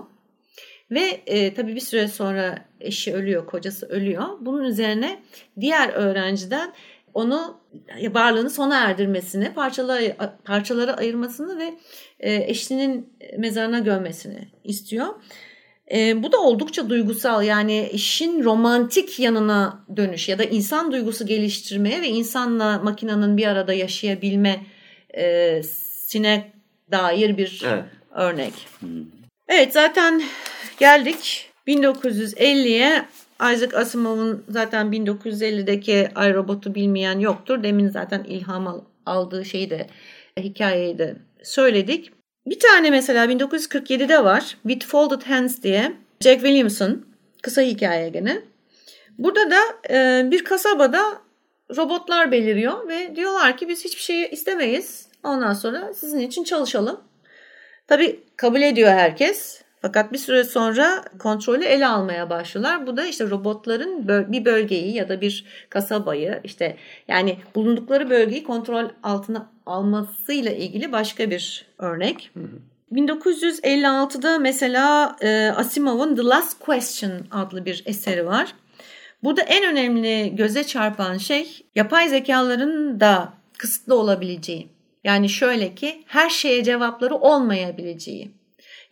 Ve 0.90 1.20
e, 1.26 1.54
tabii 1.54 1.74
bir 1.74 1.80
süre 1.80 2.08
sonra 2.08 2.64
eşi 2.80 3.14
ölüyor, 3.14 3.46
kocası 3.46 3.86
ölüyor. 3.86 4.24
Bunun 4.40 4.64
üzerine 4.64 5.22
diğer 5.60 5.88
öğrenciden 5.88 6.72
onu 7.14 7.60
varlığını 8.14 8.50
sona 8.50 8.78
erdirmesini, 8.78 9.54
parçalara, 9.54 10.36
parçalara 10.44 10.96
ayırmasını 10.96 11.58
ve 11.58 11.74
e, 12.20 12.50
eşinin 12.50 13.12
mezarına 13.38 13.78
gömmesini 13.78 14.48
istiyor. 14.64 15.06
E, 15.94 16.22
bu 16.22 16.32
da 16.32 16.40
oldukça 16.40 16.88
duygusal 16.88 17.44
yani 17.44 17.88
işin 17.92 18.44
romantik 18.44 19.20
yanına 19.20 19.84
dönüş 19.96 20.28
ya 20.28 20.38
da 20.38 20.44
insan 20.44 20.92
duygusu 20.92 21.26
geliştirmeye 21.26 22.02
ve 22.02 22.08
insanla 22.08 22.78
makinenin 22.78 23.36
bir 23.36 23.46
arada 23.46 23.72
yaşayabilme 23.72 24.60
e, 25.16 25.62
sine 25.62 26.52
dair 26.90 27.38
bir 27.38 27.62
evet. 27.66 27.84
örnek. 28.14 28.52
Evet 29.48 29.72
zaten 29.72 30.22
geldik 30.78 31.50
1950'ye 31.66 33.04
Isaac 33.54 33.74
Asimov'un 33.74 34.44
zaten 34.48 34.86
1950'deki 34.86 36.08
iRobot'u 36.16 36.74
bilmeyen 36.74 37.18
yoktur. 37.18 37.62
Demin 37.62 37.88
zaten 37.88 38.24
ilham 38.24 38.86
aldığı 39.06 39.44
şeyi 39.44 39.70
de 39.70 39.86
hikayeyi 40.38 40.98
de 40.98 41.16
söyledik. 41.42 42.12
Bir 42.46 42.60
tane 42.60 42.90
mesela 42.90 43.24
1947'de 43.24 44.24
var. 44.24 44.56
With 44.62 44.86
Folded 44.86 45.22
Hands 45.22 45.62
diye. 45.62 45.92
Jack 46.20 46.40
Williamson. 46.40 47.06
Kısa 47.42 47.62
hikaye 47.62 48.08
gene. 48.08 48.42
Burada 49.18 49.50
da 49.50 49.60
e, 49.90 50.30
bir 50.30 50.44
kasabada 50.44 51.02
robotlar 51.76 52.32
beliriyor 52.32 52.88
ve 52.88 53.16
diyorlar 53.16 53.56
ki 53.56 53.68
biz 53.68 53.84
hiçbir 53.84 54.02
şey 54.02 54.22
istemeyiz. 54.22 55.06
Ondan 55.24 55.52
sonra 55.52 55.94
sizin 55.94 56.18
için 56.18 56.44
çalışalım. 56.44 57.00
Tabii 57.88 58.20
kabul 58.36 58.62
ediyor 58.62 58.92
herkes. 58.92 59.62
Fakat 59.82 60.12
bir 60.12 60.18
süre 60.18 60.44
sonra 60.44 61.04
kontrolü 61.18 61.64
ele 61.64 61.86
almaya 61.86 62.30
başlıyorlar. 62.30 62.86
Bu 62.86 62.96
da 62.96 63.06
işte 63.06 63.30
robotların 63.30 64.08
bir 64.08 64.44
bölgeyi 64.44 64.94
ya 64.94 65.08
da 65.08 65.20
bir 65.20 65.44
kasabayı 65.70 66.40
işte 66.44 66.76
yani 67.08 67.38
bulundukları 67.54 68.10
bölgeyi 68.10 68.44
kontrol 68.44 68.88
altına 69.02 69.50
almasıyla 69.66 70.50
ilgili 70.50 70.92
başka 70.92 71.30
bir 71.30 71.66
örnek. 71.78 72.30
Hı 72.34 72.40
hı. 72.40 72.58
1956'da 72.92 74.38
mesela 74.38 75.16
e, 75.20 75.52
Asimov'un 75.56 76.16
The 76.16 76.22
Last 76.22 76.58
Question 76.58 77.12
adlı 77.30 77.64
bir 77.64 77.82
eseri 77.86 78.26
var. 78.26 78.54
Burada 79.22 79.42
en 79.42 79.64
önemli 79.64 80.36
göze 80.36 80.64
çarpan 80.64 81.16
şey 81.16 81.66
yapay 81.74 82.08
zekaların 82.08 83.00
da 83.00 83.32
kısıtlı 83.58 83.94
olabileceği. 83.94 84.68
Yani 85.04 85.28
şöyle 85.28 85.74
ki 85.74 86.04
her 86.06 86.30
şeye 86.30 86.64
cevapları 86.64 87.14
olmayabileceği. 87.14 88.30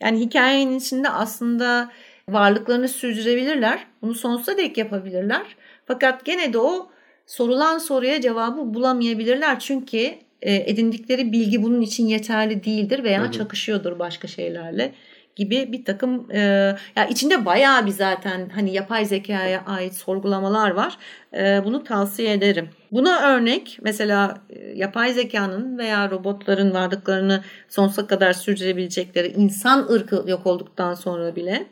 Yani 0.01 0.21
hikayenin 0.21 0.79
içinde 0.79 1.09
aslında 1.09 1.91
varlıklarını 2.29 2.89
sürdürebilirler. 2.89 3.87
Bunu 4.03 4.15
sonsuza 4.15 4.57
dek 4.57 4.79
yapabilirler. 4.79 5.57
Fakat 5.87 6.25
gene 6.25 6.53
de 6.53 6.59
o 6.59 6.91
sorulan 7.27 7.79
soruya 7.79 8.21
cevabı 8.21 8.75
bulamayabilirler. 8.75 9.59
Çünkü 9.59 10.15
e, 10.43 10.55
edindikleri 10.55 11.33
bilgi 11.33 11.63
bunun 11.63 11.81
için 11.81 12.07
yeterli 12.07 12.65
değildir 12.65 13.05
veya 13.05 13.23
hı 13.23 13.27
hı. 13.27 13.33
çakışıyordur 13.33 13.99
başka 13.99 14.29
şeylerle 14.29 14.93
gibi 15.37 15.73
bir 15.73 15.85
takım 15.85 16.31
e, 16.31 16.39
ya 16.97 17.07
içinde 17.11 17.47
bayağı 17.47 17.87
bir 17.87 17.91
zaten 17.91 18.49
hani 18.49 18.73
yapay 18.73 19.05
zekaya 19.05 19.65
ait 19.67 19.95
sorgulamalar 19.95 20.71
var. 20.71 20.99
E, 21.37 21.65
bunu 21.65 21.85
tavsiye 21.85 22.33
ederim. 22.33 22.69
Buna 22.93 23.21
örnek 23.21 23.79
mesela 23.83 24.39
e, 24.51 24.59
yapay 24.75 25.13
zekanın 25.13 25.79
veya 25.79 26.11
robotların 26.11 26.75
varlıklarını 26.75 27.43
sonsuza 27.69 28.07
kadar 28.07 28.33
sürdürebilecekleri 28.33 29.29
insan 29.29 29.89
ırkı 29.93 30.25
yok 30.27 30.47
olduktan 30.47 30.95
sonra 30.95 31.37
bile 31.37 31.67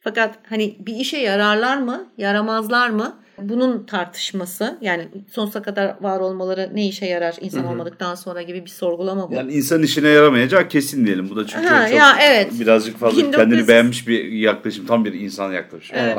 fakat 0.00 0.38
hani 0.48 0.76
bir 0.80 0.94
işe 0.94 1.18
yararlar 1.18 1.76
mı, 1.76 2.12
yaramazlar 2.18 2.90
mı? 2.90 3.21
Bunun 3.38 3.86
tartışması 3.86 4.78
yani 4.80 5.08
sonsuza 5.30 5.62
kadar 5.62 5.96
var 6.00 6.20
olmaları 6.20 6.70
ne 6.74 6.88
işe 6.88 7.06
yarar 7.06 7.36
insan 7.40 7.60
Hı-hı. 7.60 7.68
olmadıktan 7.68 8.14
sonra 8.14 8.42
gibi 8.42 8.64
bir 8.64 8.70
sorgulama 8.70 9.30
bu. 9.30 9.34
Yani 9.34 9.52
insan 9.52 9.82
işine 9.82 10.08
yaramayacak 10.08 10.70
kesin 10.70 11.06
diyelim. 11.06 11.30
Bu 11.30 11.36
da 11.36 11.46
çünkü 11.46 11.66
ha, 11.66 11.88
çok 11.88 11.96
ya, 11.96 12.16
evet. 12.22 12.52
birazcık 12.60 12.98
fazla 12.98 13.18
1900... 13.18 13.36
kendini 13.36 13.68
beğenmiş 13.68 14.08
bir 14.08 14.24
yaklaşım. 14.24 14.86
Tam 14.86 15.04
bir 15.04 15.12
insan 15.12 15.52
yaklaşımı. 15.52 16.00
Evet. 16.00 16.18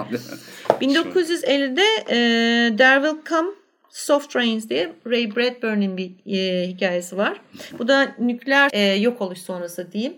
1950'de 0.82 1.84
e, 2.10 2.78
Will 2.78 3.30
Come 3.30 3.50
Soft 3.90 4.36
Rains 4.36 4.70
diye 4.70 4.94
Ray 5.08 5.36
Bradbury'nin 5.36 5.98
bir 5.98 6.12
e, 6.26 6.68
hikayesi 6.68 7.18
var. 7.18 7.42
Bu 7.80 7.88
da 7.88 8.16
nükleer 8.20 8.70
e, 8.74 8.80
yok 8.80 9.22
oluş 9.22 9.40
sonrası 9.40 9.92
diyeyim. 9.92 10.14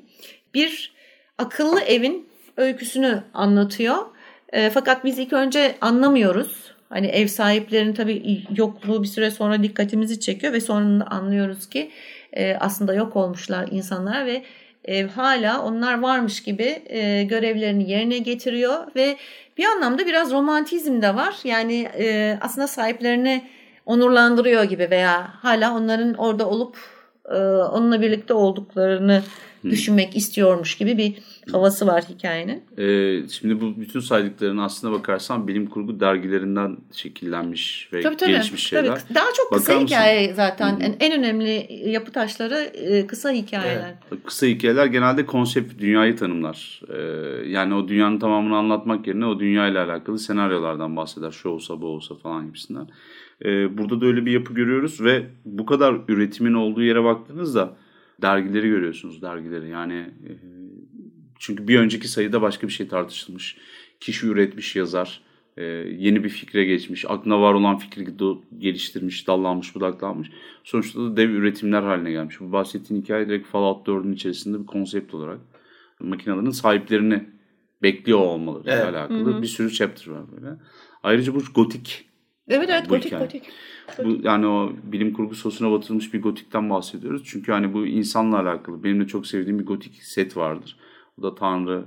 Bir 0.53 0.93
akıllı 1.37 1.81
evin 1.81 2.29
öyküsünü 2.57 3.23
anlatıyor. 3.33 3.97
E, 4.53 4.69
fakat 4.69 5.05
biz 5.05 5.19
ilk 5.19 5.33
önce 5.33 5.75
anlamıyoruz. 5.81 6.74
Hani 6.89 7.07
ev 7.07 7.27
sahiplerinin 7.27 7.93
tabii 7.93 8.43
yokluğu 8.57 9.03
bir 9.03 9.07
süre 9.07 9.31
sonra 9.31 9.63
dikkatimizi 9.63 10.19
çekiyor 10.19 10.53
ve 10.53 10.61
sonunda 10.61 11.05
anlıyoruz 11.05 11.69
ki 11.69 11.91
e, 12.33 12.55
aslında 12.59 12.93
yok 12.93 13.15
olmuşlar 13.15 13.67
insanlar 13.71 14.25
ve 14.25 14.43
ev 14.85 15.07
hala 15.07 15.61
onlar 15.61 15.99
varmış 16.01 16.43
gibi 16.43 16.83
e, 16.85 17.23
görevlerini 17.23 17.91
yerine 17.91 18.17
getiriyor 18.17 18.95
ve 18.95 19.17
bir 19.57 19.65
anlamda 19.65 20.05
biraz 20.05 20.31
romantizm 20.31 21.01
de 21.01 21.15
var. 21.15 21.35
Yani 21.43 21.89
e, 21.97 22.37
aslında 22.41 22.67
sahiplerini 22.67 23.43
onurlandırıyor 23.85 24.63
gibi 24.63 24.89
veya 24.89 25.29
hala 25.41 25.75
onların 25.75 26.13
orada 26.13 26.49
olup 26.49 26.77
e, 27.29 27.37
onunla 27.45 28.01
birlikte 28.01 28.33
olduklarını 28.33 29.23
düşünmek 29.63 30.15
istiyormuş 30.15 30.77
gibi 30.77 30.97
bir 30.97 31.15
havası 31.51 31.87
var 31.87 32.03
hikayenin. 32.09 32.63
Ee, 32.77 33.27
şimdi 33.29 33.61
bu 33.61 33.81
bütün 33.81 33.99
saydıkların 33.99 34.57
aslına 34.57 34.93
bakarsan 34.93 35.47
bilim 35.47 35.65
kurgu 35.65 35.99
dergilerinden 35.99 36.77
şekillenmiş 36.91 37.89
ve 37.93 38.01
tabii, 38.01 38.17
tabii, 38.17 38.31
gelişmiş 38.31 38.67
şeyler. 38.67 38.85
Tabii. 38.85 39.15
Daha 39.15 39.27
çok 39.37 39.53
kısa 39.53 39.73
Bakar 39.73 39.87
hikaye 39.87 40.33
zaten. 40.33 40.79
En, 40.79 40.95
en 40.99 41.19
önemli 41.19 41.67
yapı 41.85 42.11
taşları 42.11 42.55
e, 42.55 43.07
kısa 43.07 43.31
hikayeler. 43.31 43.95
Evet. 44.11 44.23
Kısa 44.25 44.45
hikayeler 44.45 44.85
genelde 44.85 45.25
konsept 45.25 45.79
dünyayı 45.79 46.15
tanımlar. 46.15 46.81
Ee, 46.89 47.01
yani 47.47 47.73
o 47.73 47.87
dünyanın 47.87 48.19
tamamını 48.19 48.57
anlatmak 48.57 49.07
yerine 49.07 49.25
o 49.25 49.39
dünyayla 49.39 49.85
alakalı 49.85 50.19
senaryolardan 50.19 50.95
bahseder. 50.95 51.31
Şu 51.31 51.49
olsa 51.49 51.81
bu 51.81 51.87
olsa 51.87 52.15
falan 52.15 52.45
gibisinden. 52.47 52.87
Ee, 53.45 53.77
burada 53.77 54.01
da 54.01 54.05
öyle 54.05 54.25
bir 54.25 54.31
yapı 54.31 54.53
görüyoruz 54.53 55.01
ve 55.03 55.25
bu 55.45 55.65
kadar 55.65 55.95
üretimin 56.07 56.53
olduğu 56.53 56.83
yere 56.83 57.03
baktığınızda 57.03 57.75
dergileri 58.21 58.69
görüyorsunuz 58.69 59.21
dergileri 59.21 59.69
yani 59.69 59.93
e, 59.93 60.31
çünkü 61.39 61.67
bir 61.67 61.79
önceki 61.79 62.07
sayıda 62.07 62.41
başka 62.41 62.67
bir 62.67 62.73
şey 62.73 62.87
tartışılmış. 62.87 63.57
Kişi 63.99 64.27
üretmiş 64.27 64.75
yazar. 64.75 65.21
E, 65.57 65.63
yeni 65.97 66.23
bir 66.23 66.29
fikre 66.29 66.65
geçmiş. 66.65 67.05
Aklına 67.07 67.41
var 67.41 67.53
olan 67.53 67.77
fikri 67.77 68.05
geliştirmiş, 68.57 69.27
dallanmış, 69.27 69.75
budaklanmış. 69.75 70.31
Sonuçta 70.63 70.99
da 71.01 71.17
dev 71.17 71.29
üretimler 71.29 71.83
haline 71.83 72.11
gelmiş. 72.11 72.39
Bu 72.39 72.51
bahsettiğin 72.51 73.01
hikaye 73.01 73.27
direkt 73.27 73.47
Fallout 73.47 73.87
4'ün 73.87 74.13
içerisinde 74.13 74.59
bir 74.59 74.65
konsept 74.65 75.13
olarak 75.13 75.39
makinelerin 75.99 76.49
sahiplerini 76.49 77.23
bekliyor 77.83 78.19
olmaları 78.19 78.63
evet. 78.67 78.85
alakalı 78.85 79.33
Hı-hı. 79.33 79.41
bir 79.41 79.47
sürü 79.47 79.71
chapter 79.71 80.11
var 80.11 80.23
böyle. 80.35 80.55
Ayrıca 81.03 81.35
bu 81.35 81.41
gotik. 81.55 82.05
Evet 82.47 82.69
evet 82.69 82.89
gotik 82.89 83.05
hikaye. 83.05 83.23
gotik. 83.23 83.43
Bu 84.03 84.27
yani 84.27 84.47
o 84.47 84.73
bilim 84.83 85.13
kurgu 85.13 85.35
sosuna 85.35 85.71
batırılmış 85.71 86.13
bir 86.13 86.21
gotikten 86.21 86.69
bahsediyoruz. 86.69 87.21
Çünkü 87.25 87.51
hani 87.51 87.73
bu 87.73 87.87
insanla 87.87 88.39
alakalı. 88.39 88.83
Benim 88.83 88.99
de 88.99 89.07
çok 89.07 89.27
sevdiğim 89.27 89.59
bir 89.59 89.65
gotik 89.65 90.03
set 90.03 90.37
vardır. 90.37 90.77
Bu 91.17 91.23
da 91.23 91.35
Tanrı 91.35 91.85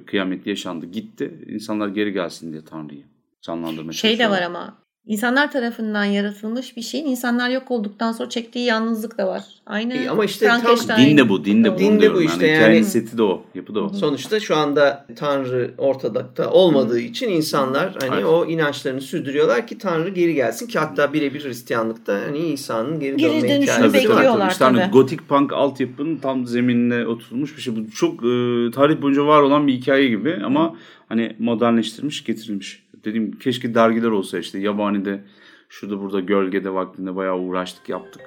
e, 0.00 0.04
kıyamet 0.04 0.46
yaşandı 0.46 0.86
gitti. 0.86 1.44
İnsanlar 1.46 1.88
geri 1.88 2.12
gelsin 2.12 2.52
diye 2.52 2.64
Tanrı'yı 2.64 3.04
canlandırmaya 3.42 3.92
Şey 3.92 4.18
de 4.18 4.30
var 4.30 4.42
ama 4.42 4.81
İnsanlar 5.06 5.52
tarafından 5.52 6.04
yaratılmış 6.04 6.76
bir 6.76 6.82
şeyin 6.82 7.06
insanlar 7.06 7.50
yok 7.50 7.70
olduktan 7.70 8.12
sonra 8.12 8.28
çektiği 8.28 8.64
yalnızlık 8.64 9.18
da 9.18 9.26
var. 9.26 9.44
Aynı 9.66 9.94
İyi 9.94 10.10
ama 10.10 10.24
işte 10.24 10.46
tam. 10.46 10.96
Din 10.96 11.18
de 11.18 11.28
bu, 11.28 11.44
din 11.44 11.64
de 11.64 11.74
bu. 11.74 11.78
Din 11.78 12.00
de 12.00 12.14
bu 12.14 12.22
işte 12.22 12.46
yani. 12.46 12.74
yani. 12.74 12.84
Seti 12.84 13.18
de 13.18 13.22
o, 13.22 13.42
yapı 13.54 13.74
da 13.74 13.80
o. 13.80 13.88
Sonuçta 13.88 14.40
şu 14.40 14.56
anda 14.56 15.06
Tanrı 15.16 15.74
ortada 15.78 16.50
olmadığı 16.50 16.98
için 16.98 17.28
insanlar 17.28 17.96
hani 18.00 18.14
Evet. 18.14 18.24
o 18.24 18.46
inançlarını 18.46 19.00
sürdürüyorlar 19.00 19.66
ki 19.66 19.78
Tanrı 19.78 20.08
geri 20.08 20.34
gelsin 20.34 20.66
ki 20.66 20.78
hatta 20.78 21.12
birebir 21.12 21.44
Hristiyanlıkta 21.44 22.20
hani 22.26 22.38
İsa'nın 22.38 23.00
geri 23.00 23.16
Geri 23.16 23.32
dönme 23.32 23.48
dönüşünü 23.48 23.76
hikayesi 23.76 23.94
bekliyorlar 23.94 24.50
İşte 24.50 24.64
hani 24.64 24.78
tabii. 24.78 24.90
gotik 24.90 25.28
punk 25.28 25.52
altyapının 25.52 26.16
tam 26.16 26.46
zeminine 26.46 27.06
oturmuş 27.06 27.56
bir 27.56 27.62
şey. 27.62 27.76
Bu 27.76 27.90
çok 27.90 28.14
e, 28.14 28.70
tarih 28.70 29.02
boyunca 29.02 29.26
var 29.26 29.42
olan 29.42 29.66
bir 29.66 29.72
hikaye 29.72 30.08
gibi 30.08 30.40
ama 30.44 30.74
hani 31.08 31.36
modernleştirilmiş, 31.38 32.24
getirilmiş. 32.24 32.81
Dediğim 33.04 33.38
keşke 33.38 33.74
dergiler 33.74 34.08
olsa 34.08 34.38
işte 34.38 34.58
Yabani'de 34.58 35.20
şurada 35.68 36.00
burada 36.00 36.20
gölgede 36.20 36.74
vaktinde 36.74 37.16
bayağı 37.16 37.38
uğraştık 37.38 37.88
yaptık. 37.88 38.22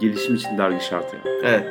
Gelişim 0.00 0.34
için 0.34 0.58
dergi 0.58 0.84
şart 0.84 1.14
ya. 1.14 1.20
Evet. 1.42 1.66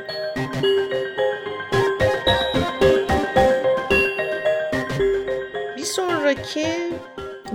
Bir 5.77 5.84
sonraki 5.84 6.68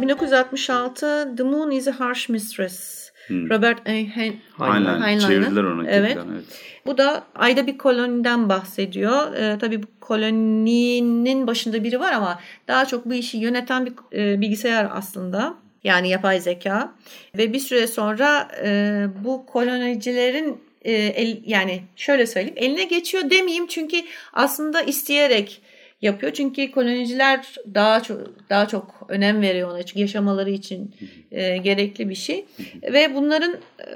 1966 0.00 1.36
The 1.36 1.42
Moon 1.42 1.70
is 1.70 1.88
a 1.88 2.00
Harsh 2.00 2.28
Mistress. 2.28 3.01
Hmm. 3.26 3.50
Robert 3.50 3.88
A. 3.88 3.90
Hen- 3.90 4.34
Aynen. 4.58 5.02
Heinlein'in. 5.02 5.20
Çevirdiler 5.20 5.64
onu. 5.64 5.86
Evet. 5.88 6.08
tekrar, 6.08 6.32
evet. 6.34 6.44
Bu 6.86 6.98
da 6.98 7.24
ayda 7.34 7.66
bir 7.66 7.78
koloniden 7.78 8.48
bahsediyor. 8.48 9.34
Ee, 9.34 9.58
tabii 9.58 9.82
bu 9.82 9.86
koloninin 10.00 11.46
başında 11.46 11.84
biri 11.84 12.00
var 12.00 12.12
ama 12.12 12.40
daha 12.68 12.86
çok 12.86 13.06
bu 13.06 13.14
işi 13.14 13.38
yöneten 13.38 13.86
bir 13.86 13.92
e, 14.18 14.40
bilgisayar 14.40 14.88
aslında. 14.92 15.54
Yani 15.84 16.08
yapay 16.08 16.40
zeka. 16.40 16.92
Ve 17.38 17.52
bir 17.52 17.58
süre 17.58 17.86
sonra 17.86 18.48
e, 18.64 19.06
bu 19.24 19.46
kolonicilerin 19.46 20.60
e, 20.82 20.92
el, 20.92 21.40
yani 21.46 21.82
şöyle 21.96 22.26
söyleyeyim 22.26 22.56
eline 22.58 22.84
geçiyor 22.84 23.30
demeyeyim 23.30 23.66
çünkü 23.66 23.96
aslında 24.32 24.82
isteyerek 24.82 25.62
yapıyor. 26.02 26.32
Çünkü 26.32 26.70
koloniciler 26.70 27.56
daha 27.74 28.02
çok 28.02 28.50
daha 28.50 28.68
çok 28.68 29.06
önem 29.08 29.42
veriyor 29.42 29.70
ona 29.70 29.82
çünkü 29.82 30.00
yaşamaları 30.00 30.50
için 30.50 30.94
e, 31.30 31.56
gerekli 31.56 32.08
bir 32.08 32.14
şey. 32.14 32.44
Ve 32.82 33.14
bunların 33.14 33.52
e, 33.80 33.88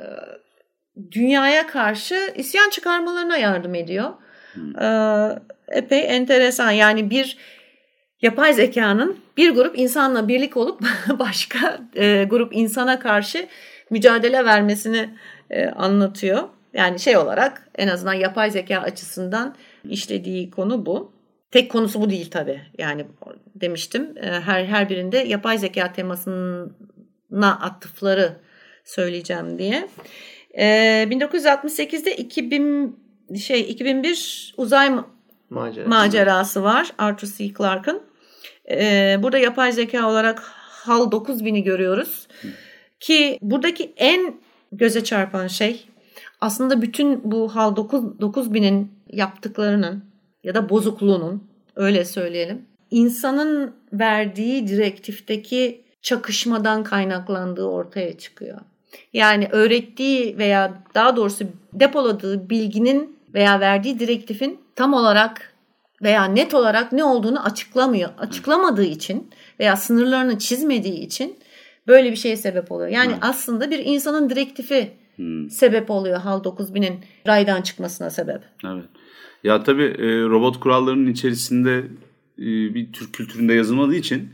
dünyaya 1.13 1.67
karşı 1.67 2.33
isyan 2.37 2.71
çıkarmalarına 2.71 3.37
yardım 3.37 3.75
ediyor. 3.75 4.11
Ee, 4.81 5.29
epey 5.69 6.17
enteresan. 6.17 6.71
Yani 6.71 7.11
bir 7.11 7.37
yapay 8.23 8.53
zekanın 8.53 9.17
bir 9.37 9.51
grup 9.51 9.79
insanla 9.79 10.29
birlik 10.29 10.57
olup 10.57 10.81
başka 11.19 11.79
e, 11.97 12.25
grup 12.25 12.57
insana 12.57 12.99
karşı 12.99 13.47
mücadele 13.91 14.45
vermesini 14.45 15.11
e, 15.51 15.67
anlatıyor. 15.67 16.43
Yani 16.73 17.01
şey 17.01 17.17
olarak 17.17 17.69
en 17.75 17.89
azından 17.89 18.13
yapay 18.13 18.51
zeka 18.51 18.79
açısından 18.79 19.55
işlediği 19.85 20.51
konu 20.51 20.87
bu. 20.87 21.16
Tek 21.57 21.71
konusu 21.71 22.01
bu 22.01 22.11
değil 22.11 22.31
tabii. 22.31 22.61
Yani 22.79 23.07
demiştim 23.55 24.15
e, 24.17 24.27
her 24.27 24.65
her 24.65 24.89
birinde 24.91 25.19
yapay 25.19 25.59
zeka 25.59 25.93
temasına 25.93 27.59
atıfları 27.61 28.37
söyleyeceğim 28.85 29.59
diye. 29.59 29.89
Ee, 30.59 31.09
1968'de 31.11 32.17
2000 32.17 32.99
şey 33.39 33.61
2001 33.61 34.55
uzay 34.57 34.89
ma- 34.89 35.05
Macera. 35.51 35.89
macerası 35.89 36.63
var 36.63 36.93
Arthur 36.99 37.29
C. 37.29 37.55
Clarke'ın. 37.55 38.03
Ee, 38.71 39.17
burada 39.23 39.39
yapay 39.39 39.73
zeka 39.73 40.09
olarak 40.11 40.39
HAL 40.85 41.11
9000'i 41.11 41.63
görüyoruz. 41.63 42.29
Ki 43.01 43.39
buradaki 43.43 43.93
en 43.97 44.41
göze 44.73 45.05
çarpan 45.05 45.47
şey 45.47 45.87
aslında 46.41 46.83
bütün 46.83 47.31
bu 47.31 47.57
HAL 47.57 47.77
9 47.77 48.05
9000'in 48.05 48.93
yaptıklarının 49.09 50.16
ya 50.47 50.55
da 50.55 50.69
bozukluğunun 50.69 51.45
öyle 51.77 52.05
söyleyelim. 52.05 52.65
insanın 52.91 53.75
verdiği 53.93 54.69
direktifteki 54.69 55.85
çakışmadan 56.03 56.85
kaynaklandığı 56.85 57.65
ortaya 57.65 58.19
çıkıyor. 58.19 58.59
Yani 59.13 59.49
öğrettiği 59.51 60.39
veya 60.39 60.83
daha 60.95 61.17
doğrusu 61.17 61.45
depoladığı 61.73 62.51
bilginin 62.51 63.17
veya 63.35 63.61
verdiği 63.61 63.99
direktifin 63.99 64.61
tam 64.77 64.95
olarak 64.95 65.53
veya 66.03 66.25
net 66.25 66.55
olarak 66.55 66.93
ne 66.93 67.05
olduğunu 67.05 67.45
açıklamıyor. 67.45 68.11
Açıklamadığı 68.19 68.85
için 68.85 69.31
veya 69.61 69.77
sınırlarını 69.77 70.39
çizmediği 70.39 71.01
için 71.01 71.39
böyle 71.87 72.11
bir 72.11 72.17
şeye 72.17 72.37
sebep 72.37 72.73
oluyor. 72.73 72.89
Yani 72.89 73.13
Evet. 73.13 73.19
aslında 73.25 73.71
bir 73.71 73.79
insanın 73.79 74.31
direktifi 74.31 74.91
Hmm. 75.17 75.51
sebep 75.51 75.91
oluyor 75.91 76.21
HAL 76.21 76.43
9000'in 76.45 77.01
raydan 77.27 77.63
çıkmasına 77.63 78.11
sebep. 78.11 78.41
Evet. 78.65 78.85
Ya 79.45 79.63
tabii 79.63 79.83
e, 79.83 80.23
robot 80.23 80.61
kurallarının 80.61 81.11
içerisinde 81.13 81.85
e, 82.39 82.75
bir 82.75 82.93
Türk 82.93 83.13
kültüründe 83.13 83.55
yazılmadığı 83.55 83.95
için 83.95 84.29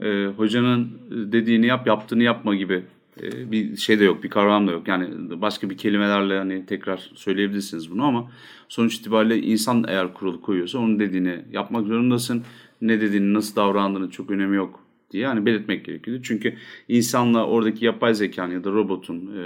e, 0.00 0.26
hocanın 0.36 0.98
dediğini 1.10 1.66
yap, 1.66 1.86
yaptığını 1.86 2.22
yapma 2.22 2.54
gibi 2.54 2.82
e, 3.22 3.52
bir 3.52 3.76
şey 3.76 4.00
de 4.00 4.04
yok, 4.04 4.24
bir 4.24 4.30
kavram 4.30 4.68
da 4.68 4.72
yok. 4.72 4.88
Yani 4.88 5.06
başka 5.40 5.70
bir 5.70 5.76
kelimelerle 5.76 6.38
hani 6.38 6.66
tekrar 6.66 7.10
söyleyebilirsiniz 7.14 7.90
bunu 7.90 8.04
ama 8.04 8.30
sonuç 8.68 8.94
itibariyle 8.94 9.38
insan 9.38 9.84
eğer 9.88 10.14
kuralı 10.14 10.40
koyuyorsa 10.40 10.78
onun 10.78 10.98
dediğini 10.98 11.44
yapmak 11.52 11.86
zorundasın. 11.86 12.42
Ne 12.82 13.00
dediğini, 13.00 13.34
nasıl 13.34 13.56
davrandığını 13.56 14.10
çok 14.10 14.30
önemi 14.30 14.56
yok 14.56 14.80
diye 15.10 15.26
hani 15.26 15.46
belirtmek 15.46 15.84
gerekiyor. 15.84 16.20
Çünkü 16.22 16.54
insanla 16.88 17.46
oradaki 17.46 17.84
yapay 17.84 18.14
zekanın 18.14 18.52
ya 18.52 18.64
da 18.64 18.72
robotun 18.72 19.30
e, 19.36 19.42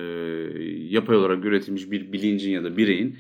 yapay 0.91 1.17
olarak 1.17 1.45
üretilmiş 1.45 1.91
bir 1.91 2.13
bilincin 2.13 2.51
ya 2.51 2.65
da 2.65 2.77
bireyin 2.77 3.17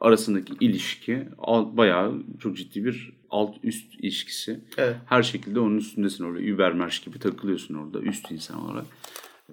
arasındaki 0.00 0.52
ilişki 0.60 1.28
al- 1.38 1.76
bayağı 1.76 2.22
çok 2.40 2.56
ciddi 2.56 2.84
bir 2.84 3.12
alt 3.30 3.54
üst 3.62 3.94
ilişkisi. 3.94 4.60
Evet. 4.78 4.96
Her 5.06 5.22
şekilde 5.22 5.60
onun 5.60 5.76
üstündesin 5.76 6.24
orada. 6.24 6.40
Übermensch 6.40 7.04
gibi 7.04 7.18
takılıyorsun 7.18 7.74
orada 7.74 8.00
üst 8.00 8.30
insan 8.30 8.64
olarak. 8.64 8.84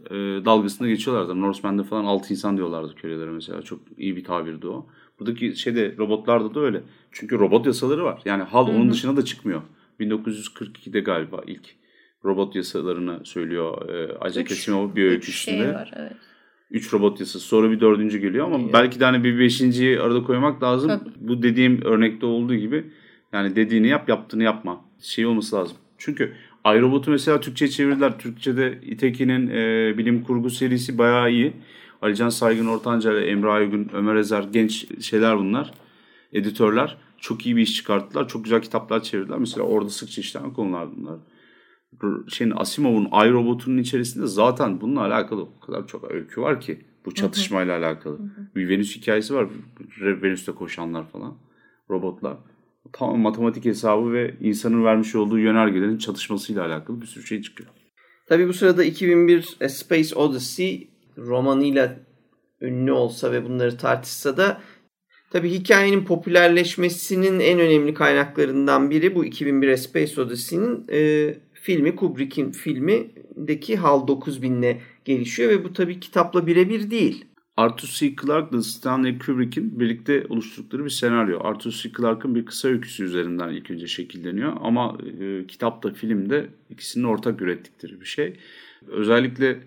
E, 0.10 0.14
dalgasında 0.46 0.88
geçiyorlardı. 0.88 1.42
Norseman'da 1.42 1.84
falan 1.84 2.06
alt 2.06 2.32
insan 2.32 2.58
diyorlardı 2.58 2.96
kölelere 2.96 3.30
mesela. 3.32 3.62
Çok 3.62 3.80
iyi 3.98 4.16
bir 4.16 4.24
tabirdi 4.24 4.68
o. 4.68 4.88
Buradaki 5.20 5.56
şeyde 5.56 5.96
robotlarda 5.98 6.56
da 6.56 6.60
öyle. 6.60 6.84
Çünkü 7.12 7.40
robot 7.40 7.66
yasaları 7.66 8.04
var. 8.04 8.22
Yani 8.26 8.44
hal 8.44 8.68
onun 8.68 8.92
dışına 8.92 9.18
da 9.18 9.26
çıkmıyor. 9.26 9.62
1942'de 10.00 11.00
galiba 11.00 11.42
ilk 11.48 11.76
robot 12.26 12.56
yasalarını 12.56 13.26
söylüyor 13.26 13.90
e, 13.90 14.30
Isaac 14.30 14.52
Asimov 14.52 14.96
bir 14.96 15.04
öyküsünde. 15.06 15.58
şey 15.58 15.74
var 15.74 15.92
evet. 15.96 16.14
3 16.76 16.94
robot 16.94 17.20
yasası 17.20 17.48
sonra 17.48 17.72
bir 17.72 17.80
dördüncü 17.80 18.18
geliyor 18.18 18.46
ama 18.46 18.74
belki 18.74 19.00
de 19.00 19.06
hani 19.06 19.24
bir 19.24 19.40
beşinciyi 19.40 20.00
arada 20.00 20.24
koymak 20.24 20.64
lazım. 20.64 20.90
Tabii. 20.90 21.10
Bu 21.20 21.44
dediğim 21.44 21.82
örnekte 21.82 22.26
olduğu 22.26 22.56
gibi 22.56 22.84
yani 23.34 23.56
dediğini 23.56 23.88
yap 23.88 24.10
yaptığını 24.10 24.44
yapma 24.44 24.82
şey 25.02 25.26
olması 25.26 25.56
lazım. 25.56 25.78
Çünkü 25.98 26.34
iRobot'u 26.66 27.12
mesela 27.12 27.40
Türkçe'ye 27.40 27.72
çevirdiler. 27.72 28.20
Türkçe'de 28.20 28.80
İtekin'in 28.86 29.48
e, 29.48 29.94
bilim 29.98 30.24
kurgu 30.24 30.50
serisi 30.50 30.98
bayağı 30.98 31.32
iyi. 31.32 31.54
Alican 32.02 32.30
Saygın 32.30 32.68
Ortanca 32.68 33.14
ile 33.14 33.26
Emre 33.26 33.50
Aygün, 33.50 33.90
Ömer 33.94 34.16
Ezer 34.16 34.44
genç 34.54 35.04
şeyler 35.04 35.38
bunlar. 35.38 35.72
Editörler. 36.34 36.98
Çok 37.18 37.46
iyi 37.46 37.56
bir 37.56 37.62
iş 37.62 37.76
çıkarttılar. 37.76 38.28
Çok 38.28 38.44
güzel 38.44 38.62
kitaplar 38.62 39.04
çevirdiler. 39.04 39.38
Mesela 39.38 39.64
orada 39.66 39.90
sıkça 39.90 40.22
işlenen 40.22 40.54
konular 40.54 40.88
bunlar 40.98 41.16
şeyin 42.28 42.54
Asimov'un 42.56 43.06
iRobot'un 43.06 43.78
içerisinde 43.78 44.28
zaten 44.28 44.82
bununla 44.82 45.02
alakalı 45.02 45.42
o 45.42 45.60
kadar 45.60 45.88
çok 45.88 46.12
öykü 46.12 46.42
var 46.42 46.62
ki 46.62 46.82
bu 47.06 47.14
çatışmayla 47.14 47.78
alakalı. 47.78 48.20
Bir 48.56 48.70
Venüs 48.70 48.96
hikayesi 48.96 49.36
var. 49.36 49.48
Venüs'te 50.02 50.52
koşanlar 50.52 51.08
falan. 51.10 51.38
Robotlar. 51.90 52.38
Tam 52.94 53.20
matematik 53.20 53.66
hesabı 53.66 54.14
ve 54.14 54.36
insanın 54.42 54.84
vermiş 54.84 55.16
olduğu 55.16 55.40
yönergelerin 55.40 55.98
çatışmasıyla 55.98 56.66
alakalı 56.66 57.02
bir 57.02 57.06
sürü 57.06 57.26
şey 57.26 57.42
çıkıyor. 57.42 57.70
Tabii 58.28 58.48
bu 58.48 58.54
sırada 58.54 58.84
2001 58.84 59.58
A 59.62 59.70
Space 59.70 60.16
Odyssey 60.16 60.90
romanıyla 61.18 62.00
ünlü 62.62 62.92
olsa 62.92 63.32
ve 63.32 63.46
bunları 63.46 63.78
tartışsa 63.78 64.38
da 64.38 64.62
tabii 65.30 65.52
hikayenin 65.52 66.06
popülerleşmesinin 66.06 67.40
en 67.40 67.60
önemli 67.60 67.94
kaynaklarından 67.94 68.90
biri 68.90 69.16
bu 69.16 69.26
2001 69.26 69.70
A 69.70 69.78
Space 69.78 70.22
Odyssey'nin 70.22 70.86
e, 70.92 71.34
filmi 71.66 71.96
Kubrick'in 71.96 72.52
filmindeki 72.52 73.78
HAL 73.78 74.08
9000'le 74.08 74.78
gelişiyor 75.06 75.50
ve 75.50 75.64
bu 75.64 75.74
tabii 75.74 76.00
kitapla 76.00 76.48
birebir 76.48 76.92
değil. 76.92 77.26
Arthur 77.58 77.88
C. 77.88 78.16
Clarke 78.16 78.56
ile 78.56 78.64
Stanley 78.64 79.20
Kubrick'in 79.20 79.80
birlikte 79.80 80.26
oluşturdukları 80.30 80.86
bir 80.86 80.90
senaryo. 80.90 81.40
Arthur 81.44 81.72
C. 81.72 81.92
Clarke'ın 81.98 82.36
bir 82.36 82.46
kısa 82.46 82.68
öyküsü 82.68 83.04
üzerinden 83.04 83.50
ilk 83.50 83.72
önce 83.72 83.88
şekilleniyor. 83.88 84.54
Ama 84.62 84.98
e, 85.20 85.48
kitapta, 85.48 85.94
filmde 85.94 86.50
ikisinin 86.70 87.04
ortak 87.04 87.42
ürettikleri 87.42 88.02
bir 88.02 88.06
şey. 88.06 88.38
Özellikle 88.88 89.60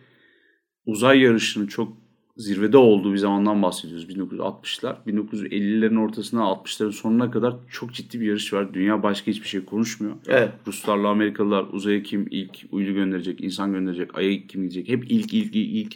uzay 0.87 1.20
yarışını 1.20 1.66
çok 1.66 1.96
zirvede 2.38 2.77
olduğu 2.77 3.12
bir 3.12 3.18
zamandan 3.18 3.62
bahsediyoruz. 3.62 4.09
1960'lar. 4.09 4.96
1950'lerin 5.07 6.01
ortasına 6.01 6.40
60'ların 6.40 6.92
sonuna 6.92 7.31
kadar 7.31 7.55
çok 7.70 7.92
ciddi 7.94 8.20
bir 8.20 8.27
yarış 8.27 8.53
var. 8.53 8.74
Dünya 8.74 9.03
başka 9.03 9.31
hiçbir 9.31 9.48
şey 9.48 9.64
konuşmuyor. 9.64 10.16
Evet. 10.29 10.53
Ruslarla 10.66 11.09
Amerikalılar 11.09 11.66
uzaya 11.72 12.03
kim 12.03 12.27
ilk 12.31 12.59
uydu 12.72 12.92
gönderecek, 12.92 13.40
insan 13.40 13.72
gönderecek, 13.72 14.18
aya 14.18 14.46
kim 14.46 14.62
gidecek. 14.62 14.88
Hep 14.88 15.05
ilk 15.11 15.35
ilk 15.35 15.57
ilk 15.57 15.87
ilk. 15.87 15.94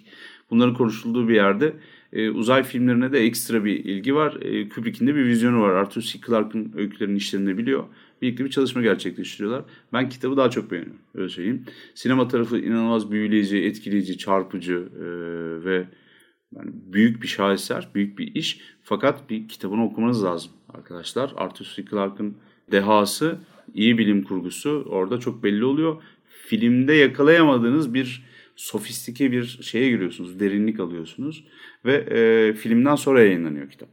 Bunların 0.51 0.75
konuşulduğu 0.75 1.29
bir 1.29 1.35
yerde 1.35 1.73
e, 2.13 2.31
uzay 2.31 2.63
filmlerine 2.63 3.13
de 3.13 3.19
ekstra 3.19 3.65
bir 3.65 3.85
ilgi 3.85 4.15
var. 4.15 4.37
E, 4.43 4.69
Kubrick'in 4.69 5.07
de 5.07 5.15
bir 5.15 5.25
vizyonu 5.25 5.61
var. 5.61 5.71
Arthur 5.71 6.01
C. 6.01 6.19
Clarke'ın 6.27 6.73
öykülerinin 6.77 7.17
işlerini 7.17 7.59
biliyor. 7.59 7.85
Birlikte 8.23 8.45
bir 8.45 8.51
çalışma 8.51 8.83
gerçekleştiriyorlar. 8.83 9.65
Ben 9.93 10.09
kitabı 10.09 10.37
daha 10.37 10.51
çok 10.51 10.71
beğeniyorum. 10.71 11.01
Öyle 11.15 11.29
söyleyeyim. 11.29 11.65
Sinema 11.95 12.29
tarafı 12.29 12.59
inanılmaz 12.59 13.11
büyüleyici, 13.11 13.59
etkileyici, 13.59 14.19
çarpıcı 14.19 14.89
e, 14.99 15.05
ve 15.65 15.87
yani 16.57 16.71
büyük 16.93 17.23
bir 17.23 17.29
şaheser, 17.29 17.89
büyük 17.95 18.19
bir 18.19 18.35
iş. 18.35 18.61
Fakat 18.83 19.31
bir 19.31 19.49
kitabını 19.49 19.85
okumanız 19.85 20.25
lazım 20.25 20.53
arkadaşlar. 20.75 21.33
Arthur 21.37 21.65
C. 21.77 21.85
Clarke'ın 21.85 22.37
dehası, 22.73 23.39
iyi 23.75 23.99
bilim 23.99 24.25
kurgusu 24.25 24.87
orada 24.89 25.21
çok 25.21 25.43
belli 25.43 25.65
oluyor. 25.65 26.03
Filmde 26.47 26.93
yakalayamadığınız 26.93 27.95
bir 27.95 28.23
sofistike 28.57 29.33
bir 29.33 29.45
şeye 29.63 29.91
giriyorsunuz, 29.91 30.41
derinlik 30.41 30.81
alıyorsunuz 30.81 31.45
ve 31.85 31.95
e, 31.95 32.53
filmden 32.53 32.95
sonra 32.95 33.23
yayınlanıyor 33.23 33.71
kitap. 33.71 33.89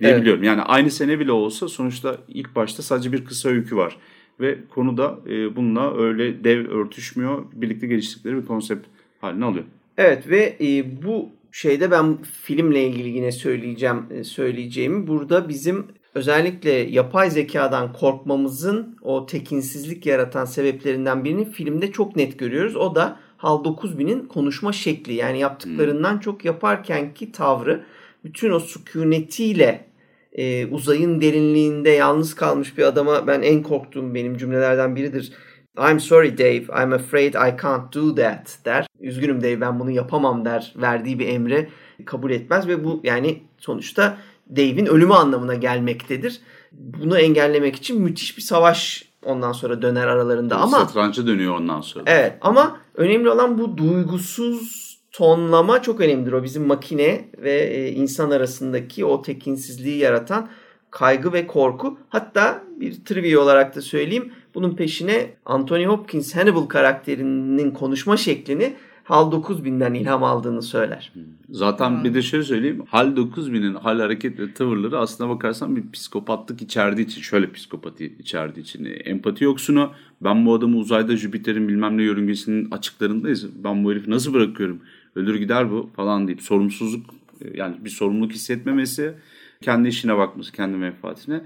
Diyebiliyorum. 0.00 0.40
Evet. 0.40 0.48
Yani 0.48 0.62
aynı 0.62 0.90
sene 0.90 1.18
bile 1.18 1.32
olsa 1.32 1.68
sonuçta 1.68 2.18
ilk 2.28 2.56
başta 2.56 2.82
sadece 2.82 3.12
bir 3.12 3.24
kısa 3.24 3.48
öykü 3.48 3.76
var 3.76 3.96
ve 4.40 4.58
konu 4.68 4.96
da 4.96 5.18
e, 5.26 5.56
bununla 5.56 5.98
öyle 5.98 6.44
dev 6.44 6.68
örtüşmüyor. 6.68 7.44
Birlikte 7.52 7.86
geliştirdikleri 7.86 8.36
bir 8.36 8.46
konsept 8.46 8.86
haline 9.20 9.44
alıyor. 9.44 9.64
Evet 9.96 10.28
ve 10.28 10.56
e, 10.60 11.02
bu 11.02 11.30
şeyde 11.56 11.90
ben 11.90 12.18
filmle 12.42 12.86
ilgili 12.86 13.08
yine 13.08 13.32
söyleyeceğim 13.32 14.06
e, 14.10 14.24
söyleyeceğimi 14.24 15.06
burada 15.06 15.48
bizim 15.48 15.86
özellikle 16.14 16.70
yapay 16.70 17.30
zekadan 17.30 17.92
korkmamızın 17.92 18.98
o 19.02 19.26
tekinsizlik 19.26 20.06
yaratan 20.06 20.44
sebeplerinden 20.44 21.24
birini 21.24 21.50
filmde 21.50 21.92
çok 21.92 22.16
net 22.16 22.38
görüyoruz. 22.38 22.76
O 22.76 22.94
da 22.94 23.20
HAL 23.36 23.64
9000'in 23.64 24.26
konuşma 24.26 24.72
şekli 24.72 25.14
yani 25.14 25.38
yaptıklarından 25.38 26.18
çok 26.18 26.44
yaparkenki 26.44 27.32
tavrı 27.32 27.84
bütün 28.24 28.50
o 28.50 28.60
sükunetiyle 28.60 29.84
e, 30.32 30.66
uzayın 30.66 31.20
derinliğinde 31.20 31.90
yalnız 31.90 32.34
kalmış 32.34 32.78
bir 32.78 32.82
adama 32.82 33.26
ben 33.26 33.42
en 33.42 33.62
korktuğum 33.62 34.14
benim 34.14 34.36
cümlelerden 34.36 34.96
biridir. 34.96 35.32
I'm 35.78 36.00
sorry 36.00 36.38
Dave, 36.38 36.82
I'm 36.82 36.92
afraid 36.92 37.34
I 37.34 37.62
can't 37.62 37.94
do 37.94 38.14
that 38.14 38.58
der. 38.64 38.86
Üzgünüm 39.00 39.42
Dave 39.42 39.60
ben 39.60 39.80
bunu 39.80 39.90
yapamam 39.90 40.44
der. 40.44 40.72
Verdiği 40.76 41.18
bir 41.18 41.28
emre 41.28 41.68
kabul 42.04 42.30
etmez 42.30 42.68
ve 42.68 42.84
bu 42.84 43.00
yani 43.04 43.42
sonuçta 43.58 44.18
Dave'in 44.50 44.86
ölümü 44.86 45.14
anlamına 45.14 45.54
gelmektedir. 45.54 46.40
Bunu 46.72 47.18
engellemek 47.18 47.76
için 47.76 48.02
müthiş 48.02 48.36
bir 48.36 48.42
savaş 48.42 49.04
ondan 49.24 49.52
sonra 49.52 49.82
döner 49.82 50.06
aralarında 50.06 50.56
ama 50.56 50.78
satranca 50.78 51.26
dönüyor 51.26 51.54
ondan 51.54 51.80
sonra. 51.80 52.04
Evet 52.06 52.32
ama 52.40 52.80
önemli 52.94 53.30
olan 53.30 53.58
bu 53.58 53.76
duygusuz 53.76 54.86
tonlama 55.12 55.82
çok 55.82 56.00
önemlidir. 56.00 56.32
O 56.32 56.42
bizim 56.42 56.66
makine 56.66 57.30
ve 57.38 57.52
e, 57.52 57.90
insan 57.90 58.30
arasındaki 58.30 59.04
o 59.04 59.22
tekinsizliği 59.22 59.98
yaratan 59.98 60.48
kaygı 60.90 61.32
ve 61.32 61.46
korku. 61.46 61.98
Hatta 62.08 62.64
bir 62.80 63.04
trivia 63.04 63.40
olarak 63.40 63.76
da 63.76 63.82
söyleyeyim. 63.82 64.32
Bunun 64.56 64.76
peşine 64.76 65.30
Anthony 65.46 65.84
Hopkins 65.86 66.36
Hannibal 66.36 66.66
karakterinin 66.66 67.70
konuşma 67.70 68.16
şeklini 68.16 68.74
HAL 69.04 69.32
9000'den 69.32 69.94
ilham 69.94 70.24
aldığını 70.24 70.62
söyler. 70.62 71.12
Zaten 71.50 72.04
bir 72.04 72.14
de 72.14 72.22
şöyle 72.22 72.44
söyleyeyim. 72.44 72.82
HAL 72.88 73.16
9000'in 73.16 73.74
hal 73.74 74.00
hareket 74.00 74.40
ve 74.40 74.54
tavırları 74.54 74.98
aslına 74.98 75.30
bakarsan 75.30 75.76
bir 75.76 75.90
psikopatlık 75.92 76.62
içerdiği 76.62 77.06
için, 77.06 77.20
şöyle 77.20 77.52
psikopati 77.52 78.16
içerdiği 78.18 78.64
için. 78.64 78.84
Empati 79.04 79.44
yoksunu, 79.44 79.92
ben 80.20 80.46
bu 80.46 80.54
adamı 80.54 80.76
uzayda 80.76 81.16
Jüpiter'in 81.16 81.68
bilmem 81.68 81.98
ne 81.98 82.02
yörüngesinin 82.02 82.70
açıklarındayız. 82.70 83.64
Ben 83.64 83.84
bu 83.84 83.92
herifi 83.92 84.10
nasıl 84.10 84.34
bırakıyorum? 84.34 84.80
Ölür 85.16 85.34
gider 85.34 85.70
bu 85.70 85.90
falan 85.96 86.26
deyip 86.26 86.42
sorumsuzluk 86.42 87.06
yani 87.54 87.76
bir 87.84 87.90
sorumluluk 87.90 88.32
hissetmemesi, 88.32 89.14
kendi 89.60 89.88
işine 89.88 90.16
bakması, 90.16 90.52
kendi 90.52 90.76
menfaatine 90.76 91.40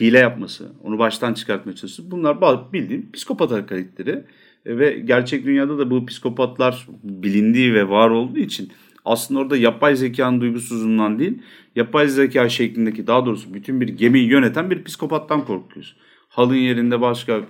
hile 0.00 0.18
yapması, 0.18 0.72
onu 0.82 0.98
baştan 0.98 1.34
çıkartmaya 1.34 1.76
çalışması. 1.76 2.10
Bunlar 2.10 2.72
bildiğim 2.72 3.12
psikopat 3.12 3.50
hareketleri. 3.50 4.24
E, 4.66 4.78
ve 4.78 4.90
gerçek 5.04 5.46
dünyada 5.46 5.78
da 5.78 5.90
bu 5.90 6.06
psikopatlar 6.06 6.86
bilindiği 7.02 7.74
ve 7.74 7.88
var 7.88 8.10
olduğu 8.10 8.38
için 8.38 8.72
aslında 9.04 9.40
orada 9.40 9.56
yapay 9.56 9.96
zekanın 9.96 10.40
duygusuzluğundan 10.40 11.18
değil, 11.18 11.38
yapay 11.76 12.08
zeka 12.08 12.48
şeklindeki 12.48 13.06
daha 13.06 13.26
doğrusu 13.26 13.54
bütün 13.54 13.80
bir 13.80 13.88
gemiyi 13.88 14.28
yöneten 14.30 14.70
bir 14.70 14.84
psikopattan 14.84 15.44
korkuyoruz. 15.44 15.96
Halın 16.28 16.54
yerinde 16.54 17.00
başka 17.00 17.32
e, 17.32 17.42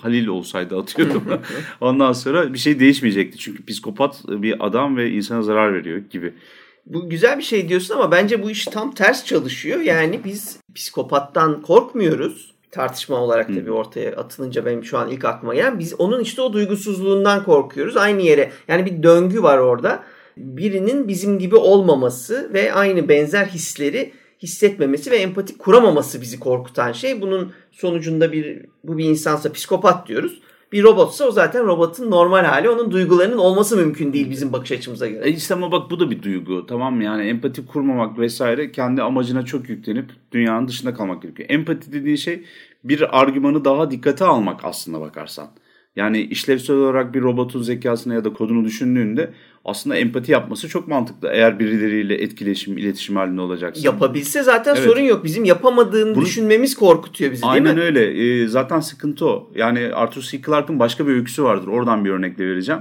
Halil 0.00 0.26
olsaydı 0.26 0.78
atıyorum. 0.78 1.22
Ondan 1.80 2.12
sonra 2.12 2.52
bir 2.52 2.58
şey 2.58 2.80
değişmeyecekti. 2.80 3.38
Çünkü 3.38 3.66
psikopat 3.66 4.24
bir 4.28 4.66
adam 4.66 4.96
ve 4.96 5.10
insana 5.10 5.42
zarar 5.42 5.74
veriyor 5.74 5.98
gibi. 6.10 6.32
Bu 6.88 7.08
güzel 7.08 7.38
bir 7.38 7.42
şey 7.42 7.68
diyorsun 7.68 7.94
ama 7.94 8.10
bence 8.10 8.42
bu 8.42 8.50
iş 8.50 8.64
tam 8.64 8.94
ters 8.94 9.24
çalışıyor. 9.24 9.80
Yani 9.80 10.20
biz 10.24 10.56
psikopattan 10.74 11.62
korkmuyoruz 11.62 12.54
tartışma 12.70 13.16
olarak 13.16 13.48
tabii 13.48 13.70
ortaya 13.70 14.10
atılınca 14.10 14.66
benim 14.66 14.84
şu 14.84 14.98
an 14.98 15.10
ilk 15.10 15.24
aklıma 15.24 15.54
gelen 15.54 15.78
biz 15.78 15.94
onun 16.00 16.20
işte 16.20 16.42
o 16.42 16.52
duygusuzluğundan 16.52 17.44
korkuyoruz. 17.44 17.96
Aynı 17.96 18.22
yere 18.22 18.52
yani 18.68 18.86
bir 18.86 19.02
döngü 19.02 19.42
var 19.42 19.58
orada. 19.58 20.04
Birinin 20.36 21.08
bizim 21.08 21.38
gibi 21.38 21.56
olmaması 21.56 22.50
ve 22.52 22.72
aynı 22.72 23.08
benzer 23.08 23.46
hisleri 23.46 24.12
hissetmemesi 24.42 25.10
ve 25.10 25.16
empati 25.16 25.58
kuramaması 25.58 26.20
bizi 26.20 26.40
korkutan 26.40 26.92
şey. 26.92 27.20
Bunun 27.20 27.52
sonucunda 27.72 28.32
bir 28.32 28.66
bu 28.84 28.98
bir 28.98 29.04
insansa 29.04 29.52
psikopat 29.52 30.08
diyoruz. 30.08 30.40
Bir 30.72 30.82
robotsa 30.82 31.24
o 31.24 31.30
zaten 31.30 31.66
robotun 31.66 32.10
normal 32.10 32.44
hali. 32.44 32.70
Onun 32.70 32.90
duygularının 32.90 33.38
olması 33.38 33.76
mümkün 33.76 34.12
değil 34.12 34.30
bizim 34.30 34.52
bakış 34.52 34.72
açımıza 34.72 35.06
göre. 35.06 35.28
E 35.28 35.32
işte 35.32 35.54
ama 35.54 35.72
bak 35.72 35.90
bu 35.90 36.00
da 36.00 36.10
bir 36.10 36.22
duygu. 36.22 36.66
Tamam? 36.66 37.00
Yani 37.00 37.22
empati 37.28 37.66
kurmamak 37.66 38.18
vesaire 38.18 38.72
kendi 38.72 39.02
amacına 39.02 39.44
çok 39.44 39.68
yüklenip 39.68 40.10
dünyanın 40.32 40.68
dışında 40.68 40.94
kalmak 40.94 41.22
gerekiyor. 41.22 41.50
Empati 41.50 41.92
dediği 41.92 42.18
şey 42.18 42.44
bir 42.84 43.20
argümanı 43.20 43.64
daha 43.64 43.90
dikkate 43.90 44.24
almak 44.24 44.64
aslında 44.64 45.00
bakarsan. 45.00 45.48
Yani 45.96 46.20
işlevsel 46.20 46.76
olarak 46.76 47.14
bir 47.14 47.22
robotun 47.22 47.62
zekasını 47.62 48.14
ya 48.14 48.24
da 48.24 48.32
kodunu 48.32 48.64
düşündüğünde 48.64 49.30
aslında 49.64 49.96
empati 49.96 50.32
yapması 50.32 50.68
çok 50.68 50.88
mantıklı. 50.88 51.28
Eğer 51.32 51.58
birileriyle 51.58 52.14
etkileşim, 52.14 52.78
iletişim 52.78 53.16
halinde 53.16 53.40
olacaksa. 53.40 53.82
Yapabilse 53.84 54.42
zaten 54.42 54.74
evet. 54.74 54.84
sorun 54.84 55.00
yok. 55.00 55.24
Bizim 55.24 55.44
yapamadığını 55.44 56.14
Bunu, 56.14 56.24
düşünmemiz 56.24 56.74
korkutuyor 56.74 57.32
bizi 57.32 57.42
değil 57.42 57.62
mi? 57.62 57.68
Aynen 57.68 57.78
öyle. 57.82 58.04
Ee, 58.42 58.48
zaten 58.48 58.80
sıkıntı 58.80 59.26
o. 59.26 59.50
Yani 59.54 59.94
Arthur 59.94 60.22
C. 60.22 60.42
Clarke'ın 60.42 60.78
başka 60.78 61.06
bir 61.06 61.12
öyküsü 61.12 61.42
vardır. 61.42 61.68
Oradan 61.68 62.04
bir 62.04 62.10
örnekle 62.10 62.46
vereceğim. 62.46 62.80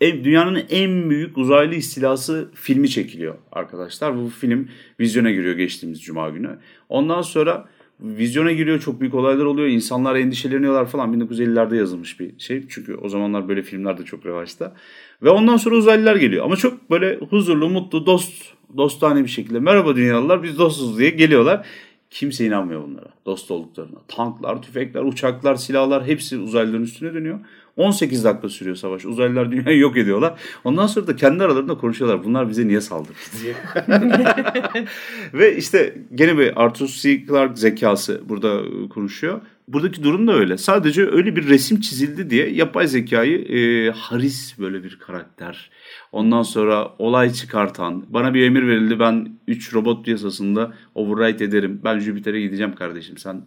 Ev, 0.00 0.24
dünyanın 0.24 0.62
en 0.70 1.10
büyük 1.10 1.38
uzaylı 1.38 1.74
istilası 1.74 2.50
filmi 2.54 2.88
çekiliyor 2.90 3.34
arkadaşlar. 3.52 4.16
Bu 4.16 4.28
film 4.28 4.68
vizyona 5.00 5.30
giriyor 5.30 5.54
geçtiğimiz 5.54 6.02
cuma 6.02 6.30
günü. 6.30 6.58
Ondan 6.88 7.22
sonra 7.22 7.68
vizyona 8.02 8.52
giriyor 8.52 8.80
çok 8.80 9.00
büyük 9.00 9.14
olaylar 9.14 9.44
oluyor. 9.44 9.68
İnsanlar 9.68 10.16
endişeleniyorlar 10.16 10.86
falan. 10.86 11.14
1950'lerde 11.14 11.76
yazılmış 11.76 12.20
bir 12.20 12.30
şey. 12.38 12.64
Çünkü 12.68 12.94
o 12.94 13.08
zamanlar 13.08 13.48
böyle 13.48 13.62
filmler 13.62 13.98
de 13.98 14.04
çok 14.04 14.26
revaçta. 14.26 14.74
Ve 15.22 15.30
ondan 15.30 15.56
sonra 15.56 15.74
uzaylılar 15.76 16.16
geliyor. 16.16 16.44
Ama 16.44 16.56
çok 16.56 16.90
böyle 16.90 17.18
huzurlu, 17.30 17.68
mutlu, 17.68 18.06
dost, 18.06 18.32
dostane 18.76 19.24
bir 19.24 19.28
şekilde. 19.28 19.60
Merhaba 19.60 19.96
dünyalılar 19.96 20.42
biz 20.42 20.58
dostuz 20.58 20.98
diye 20.98 21.10
geliyorlar. 21.10 21.66
Kimse 22.10 22.46
inanmıyor 22.46 22.82
bunlara. 22.82 23.08
Dost 23.26 23.50
olduklarına. 23.50 23.98
Tanklar, 24.08 24.62
tüfekler, 24.62 25.02
uçaklar, 25.02 25.54
silahlar 25.54 26.06
hepsi 26.06 26.38
uzaylıların 26.38 26.82
üstüne 26.82 27.14
dönüyor. 27.14 27.38
18 27.76 28.24
dakika 28.24 28.48
sürüyor 28.48 28.76
savaş. 28.76 29.04
Uzaylılar 29.04 29.52
dünyayı 29.52 29.78
yok 29.78 29.96
ediyorlar. 29.96 30.40
Ondan 30.64 30.86
sonra 30.86 31.06
da 31.06 31.16
kendi 31.16 31.44
aralarında 31.44 31.74
konuşuyorlar. 31.74 32.24
Bunlar 32.24 32.48
bize 32.48 32.68
niye 32.68 32.80
saldırdı 32.80 33.18
diye. 33.42 33.54
Ve 35.34 35.56
işte 35.56 35.98
gene 36.14 36.38
bir 36.38 36.62
Arthur 36.62 36.88
C. 36.88 37.26
Clarke 37.26 37.56
zekası 37.56 38.20
burada 38.28 38.62
konuşuyor. 38.88 39.40
Buradaki 39.68 40.04
durum 40.04 40.26
da 40.28 40.32
öyle. 40.32 40.56
Sadece 40.56 41.06
öyle 41.06 41.36
bir 41.36 41.48
resim 41.48 41.80
çizildi 41.80 42.30
diye 42.30 42.50
yapay 42.50 42.86
zekayı 42.86 43.38
e, 43.38 43.90
haris 43.90 44.58
böyle 44.58 44.84
bir 44.84 44.98
karakter. 44.98 45.70
Ondan 46.12 46.42
sonra 46.42 46.88
olay 46.98 47.32
çıkartan, 47.32 48.04
bana 48.08 48.34
bir 48.34 48.42
emir 48.42 48.66
verildi 48.66 48.98
ben 48.98 49.38
3 49.46 49.74
robot 49.74 50.04
piyasasında 50.04 50.72
override 50.94 51.44
ederim. 51.44 51.80
Ben 51.84 51.98
Jüpiter'e 51.98 52.40
gideceğim 52.40 52.74
kardeşim 52.74 53.18
sen 53.18 53.42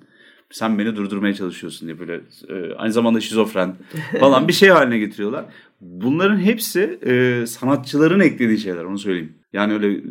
sen 0.51 0.79
beni 0.79 0.95
durdurmaya 0.95 1.33
çalışıyorsun 1.33 1.87
diye 1.87 1.99
böyle 1.99 2.21
e, 2.49 2.73
aynı 2.73 2.91
zamanda 2.93 3.19
şizofren 3.19 3.75
falan 4.19 4.47
bir 4.47 4.53
şey 4.53 4.69
haline 4.69 4.97
getiriyorlar. 4.97 5.45
Bunların 5.81 6.37
hepsi 6.37 6.99
e, 7.05 7.45
sanatçıların 7.45 8.19
eklediği 8.19 8.57
şeyler 8.57 8.83
onu 8.83 8.99
söyleyeyim. 8.99 9.33
Yani 9.53 9.73
öyle 9.73 9.87
e, 9.93 10.01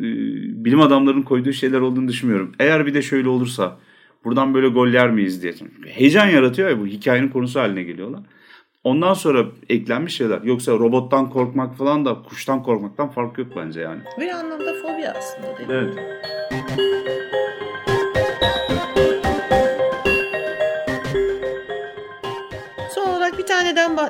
bilim 0.65 0.81
adamlarının 0.81 1.21
koyduğu 1.21 1.53
şeyler 1.53 1.79
olduğunu 1.79 2.07
düşünmüyorum. 2.07 2.51
Eğer 2.59 2.85
bir 2.85 2.93
de 2.93 3.01
şöyle 3.01 3.29
olursa 3.29 3.77
buradan 4.25 4.53
böyle 4.53 4.67
gol 4.67 4.87
yer 4.87 5.11
miyiz 5.11 5.43
diye. 5.43 5.53
Heyecan 5.85 6.27
yaratıyor 6.27 6.69
ya 6.69 6.79
bu 6.79 6.87
hikayenin 6.87 7.29
konusu 7.29 7.59
haline 7.59 7.83
geliyorlar. 7.83 8.21
ondan 8.83 9.13
sonra 9.13 9.45
eklenmiş 9.69 10.15
şeyler. 10.15 10.41
Yoksa 10.41 10.71
robottan 10.71 11.29
korkmak 11.29 11.77
falan 11.77 12.05
da 12.05 12.13
kuştan 12.29 12.63
korkmaktan 12.63 13.09
fark 13.09 13.37
yok 13.37 13.47
bence 13.55 13.81
yani. 13.81 14.01
Bir 14.19 14.29
anlamda 14.29 14.73
fobi 14.73 15.09
aslında 15.09 15.57
değil 15.57 15.69
mi? 15.69 15.75
Evet. 15.75 15.97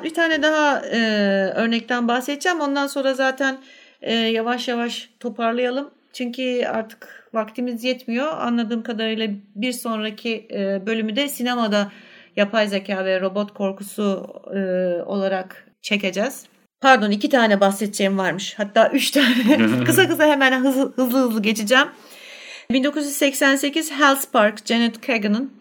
Bir 0.04 0.14
tane 0.14 0.42
daha 0.42 0.86
e, 0.86 0.98
örnekten 1.54 2.08
bahsedeceğim. 2.08 2.60
Ondan 2.60 2.86
sonra 2.86 3.14
zaten 3.14 3.58
e, 4.02 4.14
yavaş 4.14 4.68
yavaş 4.68 5.10
toparlayalım. 5.20 5.90
Çünkü 6.12 6.64
artık 6.66 7.28
vaktimiz 7.34 7.84
yetmiyor. 7.84 8.28
Anladığım 8.38 8.82
kadarıyla 8.82 9.28
bir 9.54 9.72
sonraki 9.72 10.48
e, 10.50 10.86
bölümü 10.86 11.16
de 11.16 11.28
sinemada 11.28 11.92
yapay 12.36 12.68
zeka 12.68 13.04
ve 13.04 13.20
robot 13.20 13.54
korkusu 13.54 14.26
e, 14.54 14.58
olarak 15.02 15.66
çekeceğiz. 15.82 16.44
Pardon 16.80 17.10
iki 17.10 17.28
tane 17.28 17.60
bahsedeceğim 17.60 18.18
varmış. 18.18 18.54
Hatta 18.56 18.88
üç 18.88 19.10
tane. 19.10 19.84
kısa 19.84 20.08
kısa 20.08 20.26
hemen 20.26 20.64
hızlı 20.64 20.92
hızlı, 20.96 21.18
hızlı 21.18 21.42
geçeceğim. 21.42 21.88
1988 22.70 23.92
Hell's 23.92 24.30
Park, 24.30 24.66
Janet 24.66 25.00
Kagan'ın. 25.00 25.52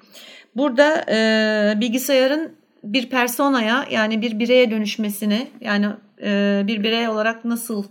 Burada 0.56 1.06
e, 1.10 1.80
bilgisayarın 1.82 2.56
bir 2.86 3.10
personaya 3.10 3.86
yani 3.92 4.22
bir 4.22 4.40
bireye 4.40 4.72
dönüşmesini 4.72 5.48
yani 5.62 5.88
e, 6.22 6.64
bir 6.68 6.84
birey 6.84 7.08
olarak 7.08 7.46
nasıl 7.46 7.84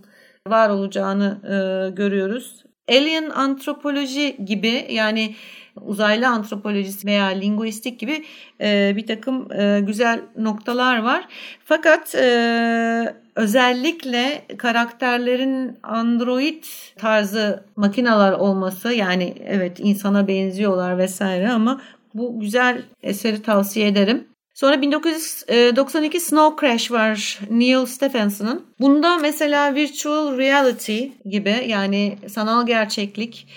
var 0.48 0.68
olacağını 0.68 1.38
e, 1.44 1.90
görüyoruz. 1.90 2.64
Alien 2.88 3.30
antropoloji 3.30 4.36
gibi 4.44 4.86
yani 4.90 5.34
uzaylı 5.80 6.28
antropolojisi 6.28 7.06
veya 7.06 7.26
linguistik 7.26 8.00
gibi 8.00 8.24
e, 8.60 8.92
bir 8.96 9.06
takım 9.06 9.52
e, 9.52 9.80
güzel 9.80 10.20
noktalar 10.36 11.02
var. 11.02 11.28
Fakat 11.64 12.14
e, 12.14 13.14
özellikle 13.34 14.42
karakterlerin 14.58 15.78
android 15.82 16.64
tarzı 16.96 17.64
makinalar 17.76 18.32
olması 18.32 18.92
yani 18.92 19.34
evet 19.46 19.80
insana 19.80 20.28
benziyorlar 20.28 20.98
vesaire 20.98 21.50
ama 21.50 21.80
bu 22.14 22.40
güzel 22.40 22.82
eseri 23.02 23.42
tavsiye 23.42 23.88
ederim. 23.88 24.33
Sonra 24.54 24.82
1992 24.82 26.20
Snow 26.20 26.66
Crash 26.66 26.90
var 26.90 27.38
Neil 27.50 27.86
Stephenson'ın. 27.86 28.66
Bunda 28.80 29.18
mesela 29.18 29.74
virtual 29.74 30.38
reality 30.38 31.06
gibi 31.24 31.64
yani 31.66 32.18
sanal 32.28 32.66
gerçeklik 32.66 33.48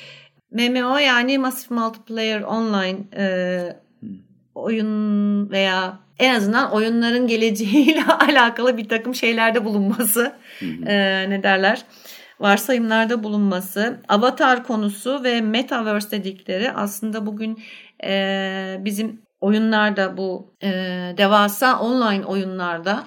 MMO 0.51 0.97
yani 0.97 1.37
Massive 1.37 1.79
Multiplayer 1.79 2.41
Online 2.41 2.97
e, 3.17 3.59
oyun 4.55 5.49
veya 5.49 5.99
en 6.19 6.35
azından 6.35 6.71
oyunların 6.71 7.27
geleceğiyle 7.27 8.03
alakalı 8.19 8.77
bir 8.77 8.89
takım 8.89 9.15
şeylerde 9.15 9.65
bulunması 9.65 10.33
e, 10.87 11.29
ne 11.29 11.43
derler 11.43 11.85
varsayımlarda 12.39 13.23
bulunması. 13.23 13.99
Avatar 14.07 14.63
konusu 14.63 15.23
ve 15.23 15.41
metaverse 15.41 16.11
dedikleri 16.11 16.71
aslında 16.71 17.25
bugün 17.25 17.59
e, 18.03 18.77
bizim 18.79 19.26
oyunlarda 19.41 20.17
bu 20.17 20.53
e, 20.63 20.69
devasa 21.17 21.79
online 21.79 22.25
oyunlarda 22.25 23.03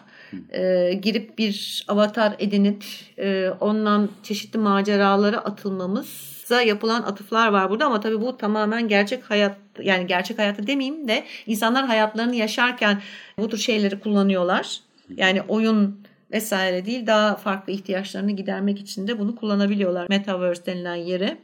e, 0.53 0.93
girip 1.03 1.39
bir 1.39 1.85
avatar 1.89 2.35
edinip 2.39 2.85
e, 3.19 3.51
ondan 3.61 4.09
çeşitli 4.23 4.59
maceralara 4.59 5.39
atılmamıza 5.39 6.63
yapılan 6.63 7.03
atıflar 7.03 7.49
var 7.49 7.71
burada 7.71 7.87
ama 7.87 8.01
tabii 8.01 8.21
bu 8.21 8.37
tamamen 8.37 8.89
gerçek 8.89 9.31
hayat 9.31 9.57
yani 9.83 10.07
gerçek 10.07 10.39
hayatta 10.39 10.67
demeyeyim 10.67 11.09
de 11.09 11.25
insanlar 11.47 11.87
hayatlarını 11.87 12.37
yaşarken 12.37 13.03
bu 13.39 13.49
tür 13.49 13.59
şeyleri 13.59 14.01
kullanıyorlar. 14.01 14.81
Yani 15.17 15.43
oyun 15.43 16.01
vesaire 16.33 16.87
değil 16.87 17.07
daha 17.07 17.37
farklı 17.37 17.73
ihtiyaçlarını 17.73 18.31
gidermek 18.33 18.81
için 18.81 19.09
de 19.09 19.19
bunu 19.19 19.37
kullanabiliyorlar 19.37 20.07
Metaverse 20.09 20.67
denilen 20.67 20.95
yere. 20.95 21.39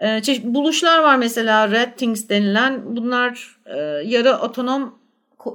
Çeşit 0.00 0.44
buluşlar 0.44 0.98
var 0.98 1.16
mesela 1.16 1.70
Red 1.70 1.92
Things 1.96 2.28
denilen. 2.28 2.96
Bunlar 2.96 3.56
e, 3.66 3.78
yarı 4.04 4.36
otonom 4.36 4.98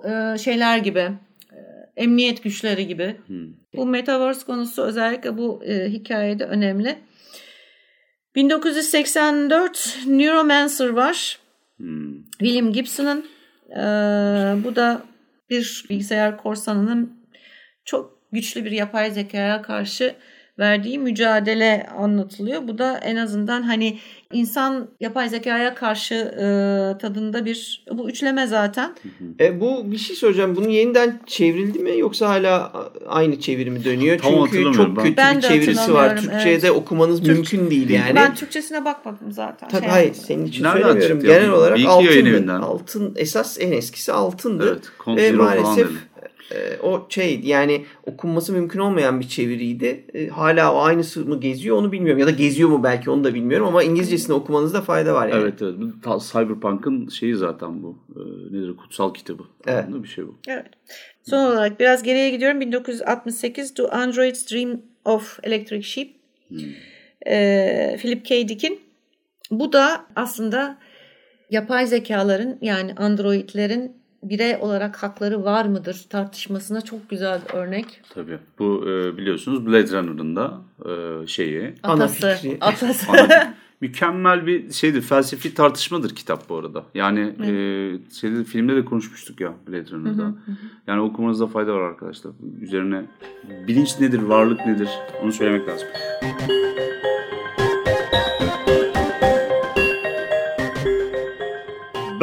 e, 0.06 0.38
şeyler 0.38 0.78
gibi. 0.78 1.00
E, 1.00 1.60
emniyet 1.96 2.44
güçleri 2.44 2.88
gibi. 2.88 3.16
Hmm. 3.28 3.48
Bu 3.76 3.86
Metaverse 3.86 4.46
konusu 4.46 4.82
özellikle 4.84 5.38
bu 5.38 5.64
e, 5.64 5.90
hikayede 5.90 6.46
önemli. 6.46 6.96
1984 8.36 9.98
Neuromancer 10.06 10.90
var. 10.90 11.40
Hmm. 11.78 12.24
William 12.40 12.72
Gibson'ın. 12.72 13.26
E, 13.70 13.84
bu 14.64 14.76
da 14.76 15.02
bir 15.50 15.86
bilgisayar 15.90 16.38
korsanının 16.38 17.26
çok 17.86 18.20
güçlü 18.32 18.66
bir 18.66 18.72
yapay 18.72 19.12
zekaya 19.12 19.62
karşı 19.62 20.16
verdiği 20.60 21.00
mücadele 21.00 21.88
anlatılıyor. 21.98 22.68
Bu 22.68 22.78
da 22.78 22.98
en 22.98 23.16
azından 23.16 23.62
hani 23.64 24.00
insan 24.34 24.88
yapay 25.00 25.30
zekaya 25.30 25.76
karşı 25.76 26.16
e, 26.16 26.46
tadında 27.02 27.46
bir 27.46 27.86
bu 27.92 28.10
üçleme 28.10 28.48
zaten. 28.48 28.96
E, 29.40 29.62
bu 29.62 29.92
bir 29.92 29.98
şey 29.98 30.16
soracağım. 30.16 30.56
Bunun 30.56 30.70
yeniden 30.70 31.20
çevrildi 31.26 31.80
mi 31.80 32.00
yoksa 32.00 32.30
hala 32.30 32.72
aynı 33.08 33.40
çevirimi 33.40 33.84
dönüyor? 33.84 34.20
Tam 34.20 34.34
Çünkü 34.34 34.74
çok 34.74 34.98
kötü 34.98 35.18
ben 35.18 35.38
bir 35.38 35.42
çevirisi 35.42 35.94
var. 35.94 36.18
Türkçe'de 36.18 36.68
evet. 36.68 36.72
okumanız 36.72 37.22
Türk, 37.22 37.36
mümkün 37.36 37.72
değil 37.72 37.90
yani. 37.90 38.16
Ben 38.16 38.36
Türkçesine 38.36 38.86
bakmadım 38.86 39.32
zaten. 39.32 39.70
Tabii 39.70 39.82
şey 39.82 39.92
hayır 39.92 40.14
senin 40.14 40.46
için 40.46 40.64
Nereden 40.64 40.92
söylemiyorum. 40.92 41.22
Genel 41.22 41.50
olarak 41.50 41.80
altın, 41.86 42.48
altın 42.48 43.14
esas 43.16 43.58
en 43.60 43.72
eskisi 43.72 44.14
altındı. 44.14 44.82
Evet, 45.08 45.18
Ve 45.18 45.32
maalesef 45.32 45.90
e, 46.52 46.80
o 46.84 47.08
şey 47.10 47.40
yani 47.44 47.86
okunması 48.06 48.54
mümkün 48.54 48.80
olmayan 48.80 49.20
bir 49.20 49.28
çeviriydi. 49.28 50.06
E, 50.14 50.28
hala 50.28 50.74
o 50.74 50.82
aynısı 50.82 51.26
mı 51.26 51.40
geziyor 51.40 51.78
onu 51.78 51.92
bilmiyorum. 51.92 52.20
Ya 52.20 52.28
da 52.28 52.32
geziyor 52.32 52.70
mu 52.70 52.84
belki 52.84 53.10
onu 53.10 53.24
da 53.24 53.34
bilmiyorum 53.34 53.68
ama 53.68 53.84
İngilizcesini 53.84 54.36
okumanızda 54.36 54.82
fayda 54.82 55.14
var 55.14 55.28
yani. 55.28 55.42
Evet 55.42 55.62
evet. 55.62 55.76
Cyberpunk'ın 56.32 57.08
şeyi 57.08 57.36
zaten 57.36 57.84
bu. 57.84 57.98
E, 58.16 58.20
nedir? 58.58 58.78
Kutsal 58.78 59.14
kitabı. 59.14 59.44
Evet. 59.68 59.86
Bir 59.90 60.08
şey 60.08 60.28
bu. 60.28 60.38
Evet. 60.48 60.66
Son 61.24 61.46
olarak 61.46 61.80
biraz 61.80 62.04
geriye 62.04 62.30
gidiyorum. 62.30 62.62
1968 62.62 63.74
To 63.74 63.88
Android's 63.92 64.52
Dream 64.52 64.82
of 65.06 65.40
Electric 65.44 65.82
Sheep. 65.82 66.16
Hmm. 66.48 66.60
E, 67.28 67.98
Philip 68.02 68.26
K. 68.26 68.48
Dick'in. 68.48 68.80
Bu 69.52 69.74
da 69.74 70.06
aslında 70.16 70.78
yapay 71.50 71.88
zekaların 71.88 72.58
yani 72.62 72.94
androidlerin 72.94 74.05
birey 74.30 74.56
olarak 74.62 75.04
hakları 75.04 75.44
var 75.44 75.66
mıdır 75.66 76.06
tartışmasına 76.10 76.82
çok 76.82 77.10
güzel 77.10 77.42
bir 77.50 77.54
örnek. 77.54 78.02
Tabii. 78.14 78.40
Bu 78.60 78.84
e, 78.90 79.18
biliyorsunuz 79.18 79.66
Blade 79.66 79.92
Runner'ın 79.92 80.36
da 80.36 80.62
e, 80.86 81.28
şeyi. 81.28 81.74
Atası. 81.84 82.28
Ana 82.28 82.36
fikri. 82.36 82.58
Atası. 82.62 83.12
Ana, 83.12 83.54
mükemmel 83.82 84.48
bir 84.48 84.72
şeydir. 84.72 85.02
Felsefi 85.02 85.54
tartışmadır 85.54 86.16
kitap 86.16 86.50
bu 86.50 86.56
arada. 86.56 86.84
Yani 86.94 87.34
evet. 87.40 87.50
e, 87.50 88.14
şeyde, 88.14 88.44
filmde 88.44 88.76
de 88.76 88.86
konuşmuştuk 88.86 89.42
ya 89.42 89.54
Blade 89.68 89.92
Runner'da. 89.92 90.24
Hı 90.24 90.28
hı 90.28 90.52
hı. 90.52 90.56
Yani 90.88 91.02
okumanızda 91.02 91.48
fayda 91.48 91.74
var 91.74 91.82
arkadaşlar. 91.82 92.32
Üzerine 92.62 93.06
bilinç 93.68 94.00
nedir, 94.00 94.22
varlık 94.22 94.66
nedir 94.66 94.90
onu 95.24 95.32
söylemek 95.32 95.68
lazım. 95.68 95.88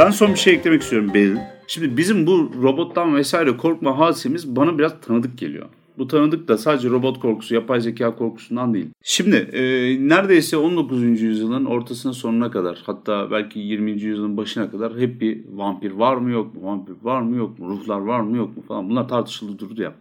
Ben 0.05 0.11
son 0.11 0.31
bir 0.31 0.39
şey 0.39 0.55
eklemek 0.55 0.83
istiyorum 0.83 1.11
Belin. 1.15 1.39
Şimdi 1.67 1.97
bizim 1.97 2.27
bu 2.27 2.51
robottan 2.63 3.17
vesaire 3.17 3.57
korkma 3.57 3.99
hadisemiz 3.99 4.57
bana 4.57 4.79
biraz 4.79 5.01
tanıdık 5.01 5.39
geliyor. 5.39 5.67
Bu 5.99 6.09
tanıdık 6.09 6.49
da 6.49 6.59
sadece 6.59 6.89
robot 6.91 7.21
korkusu, 7.21 7.55
yapay 7.55 7.81
zeka 7.81 8.17
korkusundan 8.17 8.75
değil. 8.75 8.87
Şimdi 9.03 9.37
e, 9.37 9.63
neredeyse 10.09 10.57
19. 10.57 11.21
yüzyılın 11.21 11.65
ortasına 11.65 12.13
sonuna 12.13 12.51
kadar 12.51 12.83
hatta 12.87 13.31
belki 13.31 13.59
20. 13.59 13.91
yüzyılın 13.91 14.37
başına 14.37 14.71
kadar 14.71 14.99
hep 14.99 15.21
bir 15.21 15.45
vampir 15.53 15.91
var 15.91 16.17
mı 16.17 16.31
yok 16.31 16.55
mu, 16.55 16.61
vampir 16.65 16.95
var 17.03 17.23
mı 17.23 17.37
yok 17.37 17.59
mu, 17.59 17.69
ruhlar 17.69 18.01
var 18.01 18.21
mı 18.21 18.37
yok 18.37 18.57
mu 18.57 18.63
falan 18.69 18.91
bunlar 18.91 19.09
tartışıldı 19.09 19.59
durdu 19.59 19.83
ya. 19.83 19.95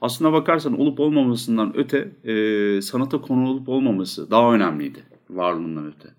Aslına 0.00 0.32
bakarsan 0.32 0.80
olup 0.80 1.00
olmamasından 1.00 1.72
öte 1.76 2.12
e, 2.24 2.82
sanata 2.82 3.20
konu 3.20 3.48
olup 3.48 3.68
olmaması 3.68 4.30
daha 4.30 4.54
önemliydi 4.54 4.98
varlığından 5.30 5.86
öte 5.86 6.17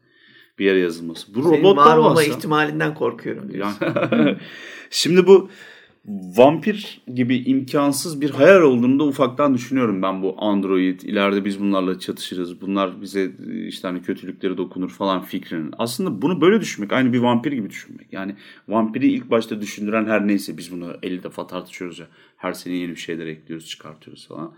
bir 0.59 0.65
yere 0.65 0.79
yazılması. 0.79 1.35
Bu 1.35 1.43
Senin 1.43 1.63
robotlar 1.63 1.97
var 1.97 2.23
ihtimalinden 2.23 2.93
korkuyorum 2.93 3.53
diyorsun. 3.53 3.85
Yani, 4.11 4.37
şimdi 4.89 5.27
bu 5.27 5.49
vampir 6.37 7.01
gibi 7.15 7.37
imkansız 7.37 8.21
bir 8.21 8.29
hayal 8.29 8.61
olduğunu 8.61 8.99
da 8.99 9.03
ufaktan 9.03 9.53
düşünüyorum 9.53 10.01
ben 10.01 10.21
bu 10.21 10.35
Android. 10.37 11.01
İleride 11.01 11.45
biz 11.45 11.59
bunlarla 11.59 11.99
çatışırız. 11.99 12.61
Bunlar 12.61 13.01
bize 13.01 13.31
işte 13.67 13.87
hani 13.87 14.01
kötülükleri 14.01 14.57
dokunur 14.57 14.89
falan 14.89 15.21
fikrinin. 15.21 15.73
Aslında 15.77 16.21
bunu 16.21 16.41
böyle 16.41 16.61
düşünmek 16.61 16.93
aynı 16.93 17.13
bir 17.13 17.19
vampir 17.19 17.51
gibi 17.51 17.69
düşünmek. 17.69 18.13
Yani 18.13 18.35
vampiri 18.67 19.07
ilk 19.07 19.31
başta 19.31 19.61
düşündüren 19.61 20.05
her 20.05 20.27
neyse 20.27 20.57
biz 20.57 20.71
bunu 20.71 20.93
50 21.03 21.23
defa 21.23 21.47
tartışıyoruz 21.47 21.99
ya. 21.99 22.07
Her 22.37 22.53
sene 22.53 22.73
yeni 22.73 22.91
bir 22.91 22.95
şeyler 22.95 23.27
ekliyoruz 23.27 23.67
çıkartıyoruz 23.67 24.27
falan. 24.27 24.53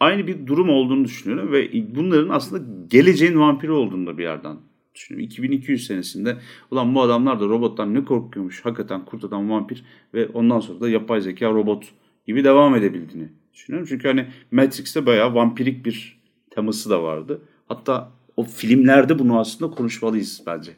Aynı 0.00 0.26
bir 0.26 0.46
durum 0.46 0.70
olduğunu 0.70 1.04
düşünüyorum 1.04 1.52
ve 1.52 1.70
bunların 1.96 2.28
aslında 2.28 2.64
geleceğin 2.90 3.38
vampiri 3.38 3.72
olduğunu 3.72 4.06
da 4.06 4.18
bir 4.18 4.22
yerden 4.22 4.56
düşünüyorum. 4.96 5.26
2200 5.26 5.86
senesinde 5.86 6.36
ulan 6.70 6.94
bu 6.94 7.02
adamlar 7.02 7.40
da 7.40 7.44
robottan 7.44 7.94
ne 7.94 8.04
korkuyormuş. 8.04 8.64
Hakikaten 8.64 9.04
kurt 9.04 9.24
adam 9.24 9.50
vampir 9.50 9.84
ve 10.14 10.28
ondan 10.28 10.60
sonra 10.60 10.80
da 10.80 10.88
yapay 10.88 11.20
zeka 11.20 11.50
robot 11.50 11.84
gibi 12.26 12.44
devam 12.44 12.74
edebildiğini 12.74 13.28
düşünüyorum. 13.54 13.88
Çünkü 13.88 14.08
hani 14.08 14.26
Matrix'te 14.50 15.06
bayağı 15.06 15.34
vampirik 15.34 15.84
bir 15.84 16.20
teması 16.50 16.90
da 16.90 17.02
vardı. 17.02 17.42
Hatta 17.68 18.12
o 18.36 18.44
filmlerde 18.44 19.18
bunu 19.18 19.38
aslında 19.38 19.74
konuşmalıyız 19.74 20.42
bence. 20.46 20.72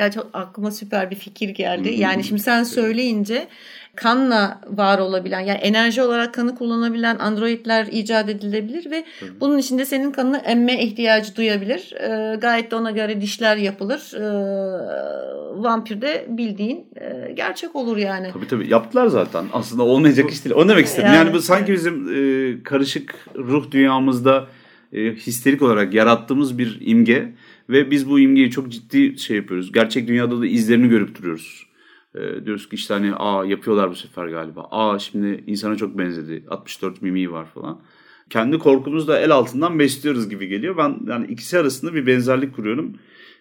Ya 0.00 0.10
çok 0.10 0.26
aklıma 0.32 0.70
süper 0.70 1.10
bir 1.10 1.16
fikir 1.16 1.48
geldi. 1.48 1.94
Yani 1.96 2.24
şimdi 2.24 2.42
sen 2.42 2.62
söyleyince 2.62 3.48
kanla 3.94 4.60
var 4.66 4.98
olabilen 4.98 5.40
yani 5.40 5.58
enerji 5.58 6.02
olarak 6.02 6.34
kanı 6.34 6.54
kullanabilen 6.54 7.18
androidler 7.18 7.86
icat 7.86 8.28
edilebilir 8.28 8.90
ve 8.90 9.04
bunun 9.40 9.58
içinde 9.58 9.84
senin 9.84 10.12
kanını 10.12 10.38
emme 10.38 10.82
ihtiyacı 10.82 11.36
duyabilir. 11.36 11.92
Ee, 12.00 12.36
gayet 12.36 12.70
de 12.70 12.76
ona 12.76 12.90
göre 12.90 13.20
dişler 13.20 13.56
yapılır. 13.56 14.12
Ee, 14.14 14.20
vampir 15.62 16.00
de 16.00 16.26
bildiğin 16.28 16.86
e, 16.96 17.32
gerçek 17.32 17.76
olur 17.76 17.96
yani. 17.96 18.30
Tabii 18.32 18.46
tabii 18.46 18.70
yaptılar 18.70 19.06
zaten. 19.06 19.44
Aslında 19.52 19.82
olmayacak 19.82 20.30
iş 20.30 20.44
değil. 20.44 20.56
Onu 20.56 20.68
demek 20.68 20.86
istedim. 20.86 21.06
Yani, 21.06 21.16
Yani- 21.16 21.32
bu 21.32 21.42
sanki 21.42 21.72
bizim 21.72 22.08
e, 22.08 22.62
karışık 22.62 23.14
ruh 23.36 23.70
dünyamızda 23.70 24.46
e, 24.92 25.14
histerik 25.14 25.62
olarak 25.62 25.94
yarattığımız 25.94 26.58
bir 26.58 26.78
imge 26.80 27.32
ve 27.70 27.90
biz 27.90 28.10
bu 28.10 28.20
imgeyi 28.20 28.50
çok 28.50 28.68
ciddi 28.68 29.18
şey 29.18 29.36
yapıyoruz. 29.36 29.72
Gerçek 29.72 30.08
dünyada 30.08 30.40
da 30.40 30.46
izlerini 30.46 30.88
görüp 30.88 31.18
duruyoruz. 31.18 31.66
E, 32.14 32.44
diyoruz 32.44 32.68
ki 32.68 32.76
işte 32.76 32.94
hani 32.94 33.14
aa 33.14 33.44
yapıyorlar 33.44 33.90
bu 33.90 33.94
sefer 33.94 34.26
galiba. 34.26 34.68
Aa 34.70 34.98
şimdi 34.98 35.44
insana 35.46 35.76
çok 35.76 35.98
benzedi. 35.98 36.44
64 36.48 37.02
mimiği 37.02 37.32
var 37.32 37.46
falan. 37.54 37.80
Kendi 38.30 38.58
korkumuzu 38.58 39.08
da 39.08 39.20
el 39.20 39.30
altından 39.30 39.78
besliyoruz 39.78 40.28
gibi 40.28 40.46
geliyor. 40.46 40.76
Ben 40.76 40.98
yani 41.08 41.26
ikisi 41.26 41.58
arasında 41.58 41.94
bir 41.94 42.06
benzerlik 42.06 42.56
kuruyorum. 42.56 42.96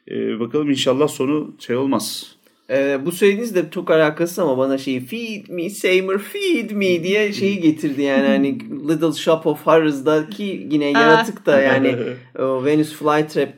E, 0.08 0.40
bakalım 0.40 0.70
inşallah 0.70 1.08
sonu 1.08 1.56
şey 1.60 1.76
olmaz. 1.76 2.36
Ee, 2.70 3.00
bu 3.06 3.12
söylediğiniz 3.12 3.56
de 3.56 3.66
çok 3.72 3.92
alakasız 3.92 4.40
ama 4.40 4.58
bana 4.58 4.78
şeyi 4.78 5.06
feed 5.06 5.48
me 5.50 5.70
Seymour 5.70 6.20
feed 6.20 6.72
me 6.72 7.04
diye 7.04 7.34
şeyi 7.34 7.60
getirdi 7.60 8.02
yani 8.02 8.28
hani 8.28 8.60
Little 8.90 9.14
Shop 9.14 9.48
of 9.48 9.68
Horrors'daki 9.68 10.68
yine 10.72 10.92
yaratık 10.92 11.46
da 11.46 11.62
yani 11.62 11.96
o 12.40 12.66
Venus 12.66 12.94
flytrap 12.94 13.54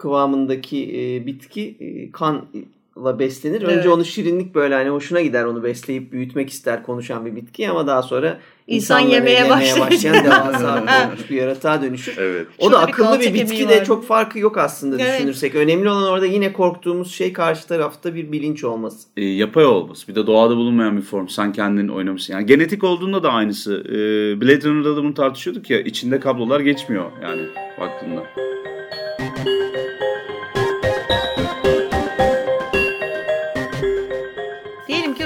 kıvamındaki 0.00 0.84
e, 0.98 1.26
bitki 1.26 1.76
e, 1.80 2.10
kanla 2.12 3.18
beslenir. 3.18 3.62
Önce 3.62 3.74
Evet. 3.74 3.86
onu 3.86 4.04
şirinlik 4.04 4.54
böyle 4.54 4.74
hani 4.74 4.88
hoşuna 4.88 5.20
gider 5.20 5.44
onu 5.44 5.64
besleyip 5.64 6.12
büyütmek 6.12 6.50
ister 6.50 6.82
konuşan 6.82 7.26
bir 7.26 7.36
bitki 7.36 7.68
ama 7.70 7.86
daha 7.86 8.02
sonra 8.02 8.38
İnsan 8.66 9.00
yemeye 9.00 9.50
başlayınca. 9.50 9.80
başlayan 9.90 10.24
devasa 10.24 10.84
bir 11.30 11.34
yaratığa 11.36 11.82
dönüşür. 11.82 12.14
Evet. 12.18 12.46
O 12.58 12.72
da 12.72 12.82
bir 12.86 12.88
akıllı 12.88 13.20
bir 13.20 13.34
bitki 13.34 13.68
de 13.68 13.80
var. 13.80 13.84
çok 13.84 14.04
farkı 14.06 14.38
yok 14.38 14.58
aslında 14.58 14.96
Evet. 15.02 15.18
düşünürsek. 15.18 15.54
Önemli 15.54 15.88
olan 15.90 16.04
orada 16.12 16.26
yine 16.26 16.52
korktuğumuz 16.52 17.12
şey 17.14 17.32
karşı 17.32 17.68
tarafta 17.68 18.14
bir 18.14 18.32
bilinç 18.32 18.64
olması. 18.64 19.08
e, 19.16 19.24
yapay 19.24 19.64
olması. 19.64 20.08
Bir 20.08 20.14
de 20.14 20.26
doğada 20.26 20.56
bulunmayan 20.56 20.96
bir 20.96 21.02
form. 21.02 21.28
Sen 21.28 21.52
kendin 21.52 21.88
oynamışsın. 21.88 22.32
Yani 22.34 22.46
genetik 22.46 22.84
olduğunda 22.84 23.22
da 23.22 23.30
aynısı. 23.32 23.74
E, 23.88 23.94
Blade 24.40 24.64
Runner'da 24.68 24.96
da 24.96 25.02
bunu 25.02 25.14
tartışıyorduk 25.14 25.70
ya. 25.70 25.80
içinde 25.80 26.20
kablolar 26.20 26.60
geçmiyor 26.60 27.04
yani 27.22 27.42
baktığında. 27.80 28.22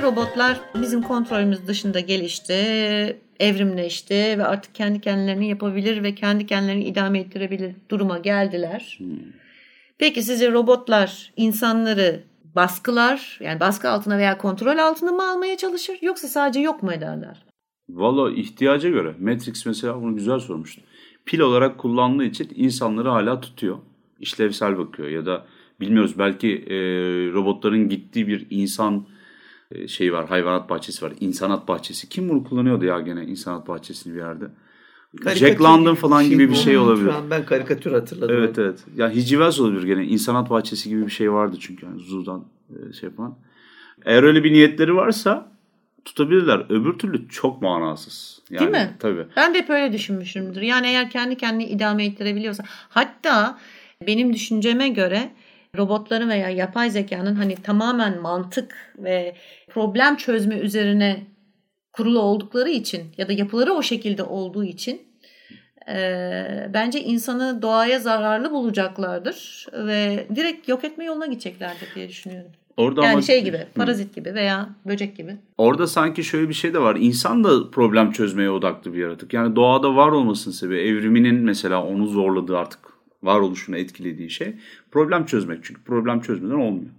Robotlar 0.04 0.60
bizim 0.82 1.02
kontrolümüz 1.02 1.66
dışında 1.66 2.00
gelişti, 2.00 2.54
evrimleşti 3.40 4.14
ve 4.14 4.44
artık 4.44 4.74
kendi 4.74 5.00
kendilerini 5.00 5.48
yapabilir 5.48 6.02
ve 6.02 6.14
kendi 6.14 6.46
kendilerini 6.46 6.84
idame 6.84 7.18
ettirebilir 7.18 7.74
duruma 7.90 8.18
geldiler. 8.18 8.98
Peki 9.98 10.22
sizce 10.22 10.52
robotlar 10.52 11.32
insanları 11.36 12.22
baskılar, 12.56 13.38
yani 13.40 13.60
baskı 13.60 13.88
altına 13.88 14.18
veya 14.18 14.38
kontrol 14.38 14.78
altına 14.78 15.12
mı 15.12 15.30
almaya 15.30 15.56
çalışır 15.56 15.98
yoksa 16.02 16.28
sadece 16.28 16.60
yok 16.60 16.82
mu 16.82 16.92
ederler? 16.92 17.44
Valla 17.88 18.32
ihtiyaca 18.32 18.88
göre. 18.88 19.14
Matrix 19.20 19.66
mesela 19.66 20.02
bunu 20.02 20.16
güzel 20.16 20.38
sormuştu. 20.38 20.82
Pil 21.26 21.40
olarak 21.40 21.78
kullandığı 21.78 22.24
için 22.24 22.50
insanları 22.54 23.08
hala 23.08 23.40
tutuyor. 23.40 23.78
İşlevsel 24.20 24.78
bakıyor 24.78 25.08
ya 25.08 25.26
da 25.26 25.46
bilmiyoruz 25.80 26.18
belki 26.18 26.48
e, 26.48 26.76
robotların 27.32 27.88
gittiği 27.88 28.26
bir 28.26 28.46
insan 28.50 29.06
şey 29.86 30.12
var 30.12 30.28
hayvanat 30.28 30.70
bahçesi 30.70 31.04
var. 31.04 31.12
İnsanat 31.20 31.68
bahçesi. 31.68 32.08
Kim 32.08 32.28
bunu 32.28 32.44
kullanıyordu 32.44 32.84
ya 32.84 33.00
gene 33.00 33.24
insanat 33.24 33.68
bahçesini 33.68 34.14
bir 34.14 34.18
yerde? 34.18 34.44
Karikatür 35.16 35.46
Jack 35.46 35.62
London 35.62 35.94
falan 35.94 36.28
gibi 36.28 36.50
bir 36.50 36.54
şey 36.54 36.78
olabilir. 36.78 37.10
Şu 37.10 37.16
an 37.16 37.30
ben 37.30 37.46
karikatür 37.46 37.92
hatırladım. 37.92 38.36
Evet 38.36 38.58
evet. 38.58 38.84
Ya 38.96 39.10
Hicivels 39.10 39.60
olabilir 39.60 39.82
gene. 39.82 40.04
İnsanat 40.04 40.50
bahçesi 40.50 40.88
gibi 40.88 41.06
bir 41.06 41.10
şey 41.10 41.32
vardı 41.32 41.56
çünkü. 41.60 41.86
Yani 41.86 42.00
Zoo'dan 42.00 42.44
e, 42.70 42.92
şey 42.92 43.08
yapan. 43.08 43.38
Eğer 44.04 44.22
öyle 44.22 44.44
bir 44.44 44.52
niyetleri 44.52 44.96
varsa 44.96 45.52
tutabilirler. 46.04 46.66
Öbür 46.68 46.92
türlü 46.92 47.28
çok 47.28 47.62
manasız. 47.62 48.42
Yani, 48.50 48.60
Değil 48.60 48.84
mi? 48.84 48.96
Tabii. 48.98 49.26
Ben 49.36 49.54
de 49.54 49.58
hep 49.58 49.70
öyle 49.70 49.92
düşünmüşümdür. 49.92 50.62
Yani 50.62 50.86
eğer 50.86 51.10
kendi 51.10 51.36
kendini 51.36 51.64
idame 51.64 52.04
ettirebiliyorsa. 52.04 52.64
Hatta 52.88 53.58
benim 54.06 54.32
düşünceme 54.32 54.88
göre 54.88 55.30
robotların 55.76 56.28
veya 56.28 56.48
yapay 56.48 56.90
zekanın 56.90 57.34
hani 57.34 57.56
tamamen 57.56 58.20
mantık 58.20 58.92
ve 58.98 59.36
problem 59.68 60.16
çözme 60.16 60.54
üzerine 60.58 61.26
kurulu 61.92 62.20
oldukları 62.20 62.70
için 62.70 63.02
ya 63.18 63.28
da 63.28 63.32
yapıları 63.32 63.72
o 63.72 63.82
şekilde 63.82 64.22
olduğu 64.22 64.64
için 64.64 65.02
e, 65.88 66.70
bence 66.74 67.00
insanı 67.00 67.62
doğaya 67.62 67.98
zararlı 67.98 68.50
bulacaklardır 68.50 69.66
ve 69.72 70.26
direkt 70.34 70.68
yok 70.68 70.84
etme 70.84 71.04
yoluna 71.04 71.26
gideceklerdir 71.26 71.88
diye 71.94 72.08
düşünüyorum. 72.08 72.50
Orada 72.76 73.02
Yani 73.02 73.12
ama, 73.12 73.22
şey 73.22 73.44
gibi, 73.44 73.66
parazit 73.74 74.14
gibi 74.14 74.34
veya 74.34 74.68
böcek 74.86 75.16
gibi. 75.16 75.36
Orada 75.58 75.86
sanki 75.86 76.24
şöyle 76.24 76.48
bir 76.48 76.54
şey 76.54 76.74
de 76.74 76.78
var. 76.78 76.96
İnsan 77.00 77.44
da 77.44 77.70
problem 77.70 78.12
çözmeye 78.12 78.50
odaklı 78.50 78.94
bir 78.94 78.98
yaratık. 78.98 79.32
Yani 79.32 79.56
doğada 79.56 79.96
var 79.96 80.08
olmasının 80.08 80.54
sebebi 80.54 80.80
evriminin 80.80 81.34
mesela 81.34 81.84
onu 81.84 82.06
zorladığı 82.06 82.58
artık 82.58 82.93
varoluşunu 83.24 83.76
etkilediği 83.76 84.30
şey 84.30 84.54
problem 84.90 85.26
çözmek. 85.26 85.64
Çünkü 85.64 85.82
problem 85.82 86.20
çözmeden 86.20 86.54
olmuyor. 86.54 86.90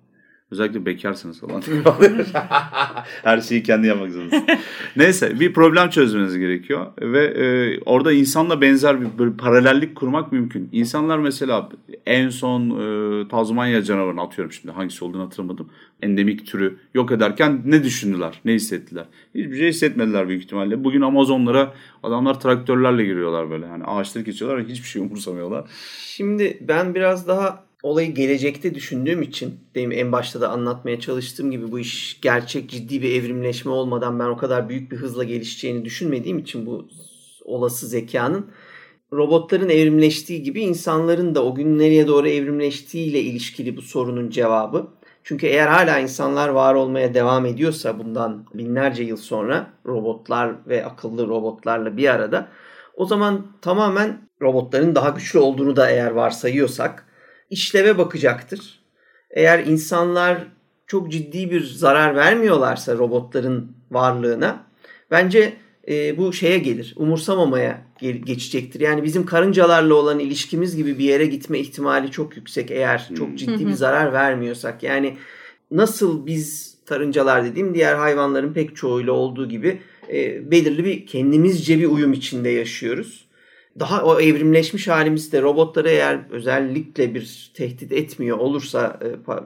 Özellikle 0.52 0.86
bekarsınız 0.86 1.40
falan. 1.40 1.62
Her 3.24 3.42
şeyi 3.42 3.64
kendi 3.64 3.88
yapmak 3.88 4.12
zorundasınız. 4.12 4.60
Neyse 4.96 5.40
bir 5.40 5.54
problem 5.54 5.90
çözmeniz 5.90 6.38
gerekiyor. 6.38 6.88
Ve 7.02 7.26
e, 7.26 7.80
orada 7.86 8.12
insanla 8.12 8.62
benzer 8.62 9.02
bir 9.02 9.08
böyle 9.18 9.38
paralellik 9.38 9.96
kurmak 9.96 10.32
mümkün. 10.32 10.70
İnsanlar 10.72 11.18
mesela 11.20 11.70
en 12.06 12.30
son 12.30 12.70
e, 12.70 13.28
Tazmanya 13.28 13.84
canavarını 13.84 14.22
atıyorum 14.22 14.52
şimdi 14.52 14.72
hangisi 14.72 15.06
olduğunu 15.06 15.24
hatırlamadım. 15.24 15.70
Endemik 16.02 16.48
türü 16.48 16.78
yok 16.94 17.12
ederken 17.12 17.62
ne 17.66 17.84
düşündüler? 17.84 18.42
Ne 18.46 18.54
hissettiler? 18.54 19.06
Hiçbir 19.36 19.58
şey 19.58 19.70
hissetmediler 19.70 20.28
büyük 20.28 20.44
ihtimalle. 20.44 20.84
Bugün 20.84 21.02
Amazonlara 21.02 21.74
adamlar 22.04 22.40
traktörlerle 22.40 23.06
giriyorlar 23.06 23.50
böyle. 23.50 23.66
Yani 23.66 23.84
ağaçları 23.84 24.26
kesiyorlar 24.26 24.66
hiçbir 24.66 24.88
şey 24.88 25.02
umursamıyorlar. 25.02 25.70
Şimdi 26.00 26.58
ben 26.62 26.96
biraz 26.96 27.28
daha 27.28 27.64
olayı 27.86 28.13
gelecekte 28.13 28.76
düşündüğüm 28.76 29.21
için 29.21 29.60
benim 29.76 29.91
en 29.91 30.12
başta 30.12 30.41
da 30.41 30.50
anlatmaya 30.50 31.00
çalıştığım 31.00 31.52
gibi 31.52 31.71
bu 31.71 31.80
iş 31.80 32.21
gerçek 32.21 32.69
ciddi 32.69 33.02
bir 33.02 33.21
evrimleşme 33.21 33.71
olmadan 33.71 34.19
ben 34.19 34.26
o 34.26 34.38
kadar 34.38 34.69
büyük 34.69 34.91
bir 34.91 34.98
hızla 34.98 35.24
gelişeceğini 35.24 35.86
düşünmediğim 35.86 36.39
için 36.39 36.65
bu 36.65 36.88
olası 37.43 37.88
zekanın 37.88 38.52
robotların 39.13 39.69
evrimleştiği 39.69 40.43
gibi 40.43 40.62
insanların 40.62 41.36
da 41.36 41.45
o 41.45 41.56
gün 41.56 41.80
nereye 41.80 42.08
doğru 42.08 42.28
evrimleştiğiyle 42.28 43.21
ilişkili 43.21 43.78
bu 43.78 43.82
sorunun 43.82 44.30
cevabı. 44.30 44.88
Çünkü 45.24 45.48
eğer 45.48 45.67
hala 45.67 46.00
insanlar 46.00 46.50
var 46.50 46.76
olmaya 46.76 47.13
devam 47.13 47.45
ediyorsa 47.45 48.00
bundan 48.00 48.45
binlerce 48.54 49.04
yıl 49.04 49.17
sonra 49.17 49.67
robotlar 49.86 50.67
ve 50.67 50.86
akıllı 50.86 51.28
robotlarla 51.28 51.98
bir 51.98 52.10
arada 52.10 52.48
o 52.95 53.06
zaman 53.06 53.48
tamamen 53.62 54.30
robotların 54.41 54.95
daha 54.95 55.10
güçlü 55.10 55.39
olduğunu 55.39 55.76
da 55.76 55.89
eğer 55.89 56.12
varsayıyorsak 56.12 57.05
işleve 57.50 57.98
bakacaktır. 57.98 58.80
Eğer 59.32 59.60
insanlar 59.60 60.48
çok 60.88 61.12
ciddi 61.12 61.52
bir 61.52 61.64
zarar 61.64 62.16
vermiyorlarsa 62.16 62.98
robotların 62.98 63.72
varlığına 63.92 64.64
bence 65.12 65.54
e, 65.88 66.18
bu 66.18 66.34
şeye 66.34 66.58
gelir. 66.58 66.94
Umursamamaya 66.98 67.82
ge- 68.02 68.26
geçecektir. 68.26 68.80
Yani 68.80 69.04
bizim 69.04 69.26
karıncalarla 69.26 69.94
olan 69.94 70.20
ilişkimiz 70.20 70.76
gibi 70.76 71.00
bir 71.00 71.04
yere 71.04 71.26
gitme 71.26 71.60
ihtimali 71.60 72.12
çok 72.12 72.38
yüksek 72.38 72.72
eğer 72.72 73.10
çok 73.18 73.38
ciddi 73.38 73.68
bir 73.68 73.74
zarar 73.74 74.14
vermiyorsak. 74.14 74.84
Yani 74.84 75.18
nasıl 75.72 76.26
biz 76.26 76.76
karıncalar 76.86 77.46
dediğim 77.46 77.76
diğer 77.76 77.96
hayvanların 77.96 78.54
pek 78.54 78.76
çoğuyla 78.76 79.14
olduğu 79.14 79.50
gibi 79.50 79.82
e, 80.14 80.52
belirli 80.52 80.86
bir 80.86 81.06
kendimizce 81.06 81.80
bir 81.80 81.86
uyum 81.86 82.14
içinde 82.14 82.50
yaşıyoruz. 82.50 83.25
Daha 83.80 84.04
o 84.04 84.20
evrimleşmiş 84.20 84.88
halimizde 84.88 85.42
robotları 85.42 85.90
eğer 85.90 86.20
özellikle 86.32 87.16
bir 87.16 87.52
tehdit 87.54 87.92
etmiyor 87.92 88.38
olursa 88.38 89.00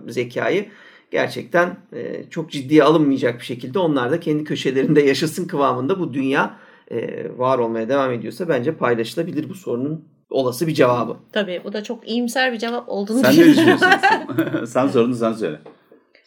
e, 0.07 0.11
zekayı 0.11 0.65
gerçekten 1.11 1.77
e, 1.93 2.23
çok 2.29 2.51
ciddiye 2.51 2.83
alınmayacak 2.83 3.39
bir 3.39 3.45
şekilde 3.45 3.79
onlar 3.79 4.11
da 4.11 4.19
kendi 4.19 4.43
köşelerinde 4.43 5.01
yaşasın 5.01 5.47
kıvamında 5.47 5.99
bu 5.99 6.13
dünya 6.13 6.57
e, 6.91 7.27
var 7.37 7.59
olmaya 7.59 7.89
devam 7.89 8.11
ediyorsa 8.11 8.49
bence 8.49 8.75
paylaşılabilir 8.75 9.49
bu 9.49 9.53
sorunun 9.53 10.05
olası 10.29 10.67
bir 10.67 10.73
cevabı. 10.73 11.17
Tabii 11.31 11.61
bu 11.63 11.73
da 11.73 11.83
çok 11.83 12.07
iyimser 12.07 12.53
bir 12.53 12.57
cevap 12.57 12.89
olduğunu 12.89 13.19
Sen 13.19 13.33
ne 13.33 13.37
düşünüyorum. 13.45 13.79
düşünüyorsun? 13.81 14.65
sen 14.73 14.87
sorunu 14.87 15.15
sen 15.15 15.33
söyle. 15.33 15.59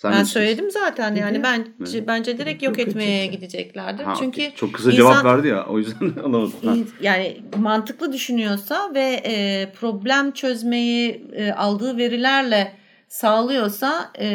Sen 0.03 0.13
ben 0.13 0.23
söyledim 0.25 0.71
zaten 0.71 1.15
yani 1.15 1.35
Dedi. 1.35 1.43
bence 1.43 2.07
bence 2.07 2.39
direkt 2.39 2.63
yok 2.63 2.79
Yok 2.79 2.89
etmeye 2.89 3.25
edecekler. 3.25 3.33
gideceklerdir. 3.39 4.05
Ha, 4.05 4.15
Çünkü 4.19 4.41
okey. 4.43 4.55
çok 4.55 4.75
kısa 4.75 4.91
insan- 4.93 4.97
cevap 4.97 5.25
verdi 5.25 5.49
ya 5.49 5.67
o 5.67 5.79
yüzden 5.79 6.13
anlamadım. 6.25 6.53
Ha. 6.65 6.75
yani 7.01 7.37
mantıklı 7.57 8.13
düşünüyorsa 8.13 8.95
ve 8.95 9.21
e, 9.25 9.69
problem 9.73 10.31
çözmeyi 10.33 11.27
e, 11.33 11.53
aldığı 11.53 11.97
verilerle 11.97 12.73
sağlıyorsa 13.09 14.11
e, 14.19 14.27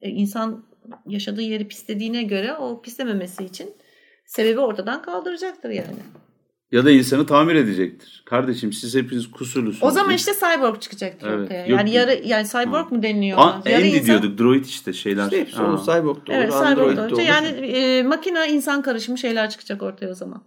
e, 0.00 0.08
insan 0.10 0.64
yaşadığı 1.06 1.42
yeri 1.42 1.68
pislediğine 1.68 2.22
göre 2.22 2.54
o 2.54 2.82
pislememesi 2.82 3.44
için 3.44 3.70
sebebi 4.26 4.60
ortadan 4.60 5.02
kaldıracaktır 5.02 5.70
yani. 5.70 5.96
Ya 6.72 6.84
da 6.84 6.90
insanı 6.90 7.26
tamir 7.26 7.54
edecektir. 7.54 8.22
Kardeşim 8.26 8.72
siz 8.72 8.94
hepiniz 8.94 9.30
kusurlusunuz. 9.30 9.82
O 9.82 9.90
zaman 9.90 10.08
diye. 10.08 10.16
işte 10.16 10.32
cyborg 10.32 10.80
çıkacaktır 10.80 11.28
Evet. 11.28 11.44
ortaya. 11.44 11.66
Yok, 11.66 11.78
yani 11.78 11.90
yarı 11.90 12.22
yani 12.24 12.46
cyborg 12.48 12.92
mu 12.92 13.02
deniliyor? 13.02 13.38
Yarı 13.38 13.76
Andy 13.76 13.88
insan- 13.88 14.06
diyorduk. 14.06 14.38
Droid 14.38 14.64
işte 14.64 14.92
şeyler. 14.92 15.24
İşte 15.24 15.40
hepsi 15.40 15.62
olur. 15.62 15.78
Cyborg 15.78 16.04
da 16.04 16.10
olur. 16.10 16.18
Evet 16.30 16.52
Android 16.52 16.96
da 16.96 17.06
olur. 17.06 17.20
Yani 17.20 17.48
e, 17.48 18.02
makine 18.02 18.48
insan 18.50 18.82
karışımı 18.82 19.18
şeyler 19.18 19.50
çıkacak 19.50 19.82
ortaya 19.82 20.10
o 20.10 20.14
zaman. 20.14 20.42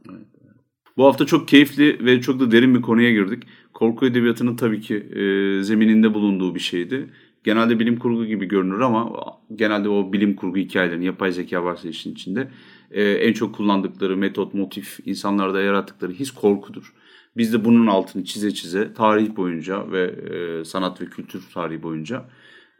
Bu 0.97 1.05
hafta 1.05 1.25
çok 1.25 1.47
keyifli 1.47 2.05
ve 2.05 2.21
çok 2.21 2.39
da 2.39 2.51
derin 2.51 2.75
bir 2.75 2.81
konuya 2.81 3.11
girdik. 3.11 3.43
Korku 3.73 4.05
edebiyatının 4.05 4.55
tabii 4.55 4.81
ki 4.81 4.95
e, 4.95 5.63
zemininde 5.63 6.13
bulunduğu 6.13 6.55
bir 6.55 6.59
şeydi. 6.59 7.09
Genelde 7.43 7.79
bilim 7.79 7.99
kurgu 7.99 8.25
gibi 8.25 8.45
görünür 8.45 8.79
ama 8.79 9.11
genelde 9.55 9.89
o 9.89 10.13
bilim 10.13 10.35
kurgu 10.35 10.57
hikayelerin 10.57 11.01
yapay 11.01 11.31
zeka 11.31 11.63
varsa 11.63 11.87
işin 11.87 12.11
içinde 12.11 12.47
e, 12.91 13.03
en 13.03 13.33
çok 13.33 13.55
kullandıkları 13.55 14.17
metot, 14.17 14.53
motif, 14.53 14.99
insanlarda 15.05 15.61
yarattıkları 15.61 16.11
his 16.11 16.31
korkudur. 16.31 16.93
Biz 17.37 17.53
de 17.53 17.65
bunun 17.65 17.87
altını 17.87 18.25
çize 18.25 18.53
çize 18.53 18.93
tarih 18.93 19.35
boyunca 19.35 19.91
ve 19.91 20.03
e, 20.03 20.65
sanat 20.65 21.01
ve 21.01 21.05
kültür 21.05 21.43
tarihi 21.53 21.83
boyunca 21.83 22.25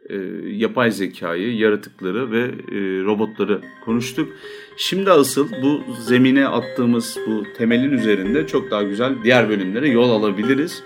e, 0.08 0.16
yapay 0.46 0.90
zekayı, 0.90 1.56
yaratıkları 1.56 2.30
ve 2.32 2.40
e, 2.42 3.04
robotları 3.04 3.60
konuştuk. 3.84 4.28
Şimdi 4.76 5.10
asıl 5.10 5.48
bu 5.62 5.80
zemine 6.02 6.48
attığımız 6.48 7.18
bu 7.26 7.44
temelin 7.58 7.92
üzerinde 7.92 8.46
çok 8.46 8.70
daha 8.70 8.82
güzel 8.82 9.14
diğer 9.24 9.48
bölümlere 9.48 9.88
yol 9.88 10.10
alabiliriz. 10.10 10.82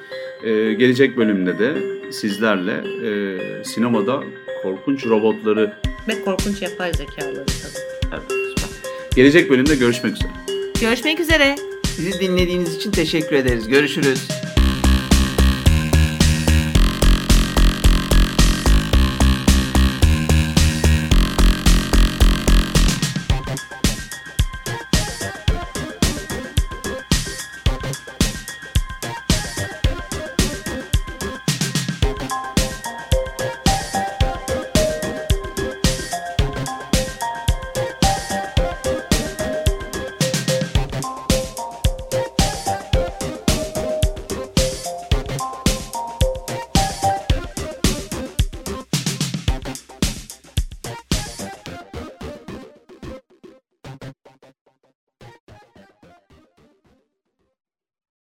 Gelecek 0.79 1.17
bölümde 1.17 1.59
de 1.59 1.75
sizlerle 2.13 2.85
sinemada 3.65 4.23
korkunç 4.63 5.07
robotları 5.07 5.73
Ve 6.09 6.25
korkunç 6.25 6.63
yapay 6.63 6.93
zekaları 6.93 7.35
tabii. 7.35 7.94
Gelecek 9.17 9.51
bölümde 9.51 9.77
görüşmek 9.77 10.17
üzere. 10.17 10.33
Görüşmek 10.81 11.21
üzere. 11.21 11.57
Bizi 11.99 12.21
dinlediğiniz 12.21 12.77
için 12.77 12.91
teşekkür 12.91 13.37
ederiz. 13.37 13.69
Görüşürüz. 13.69 14.29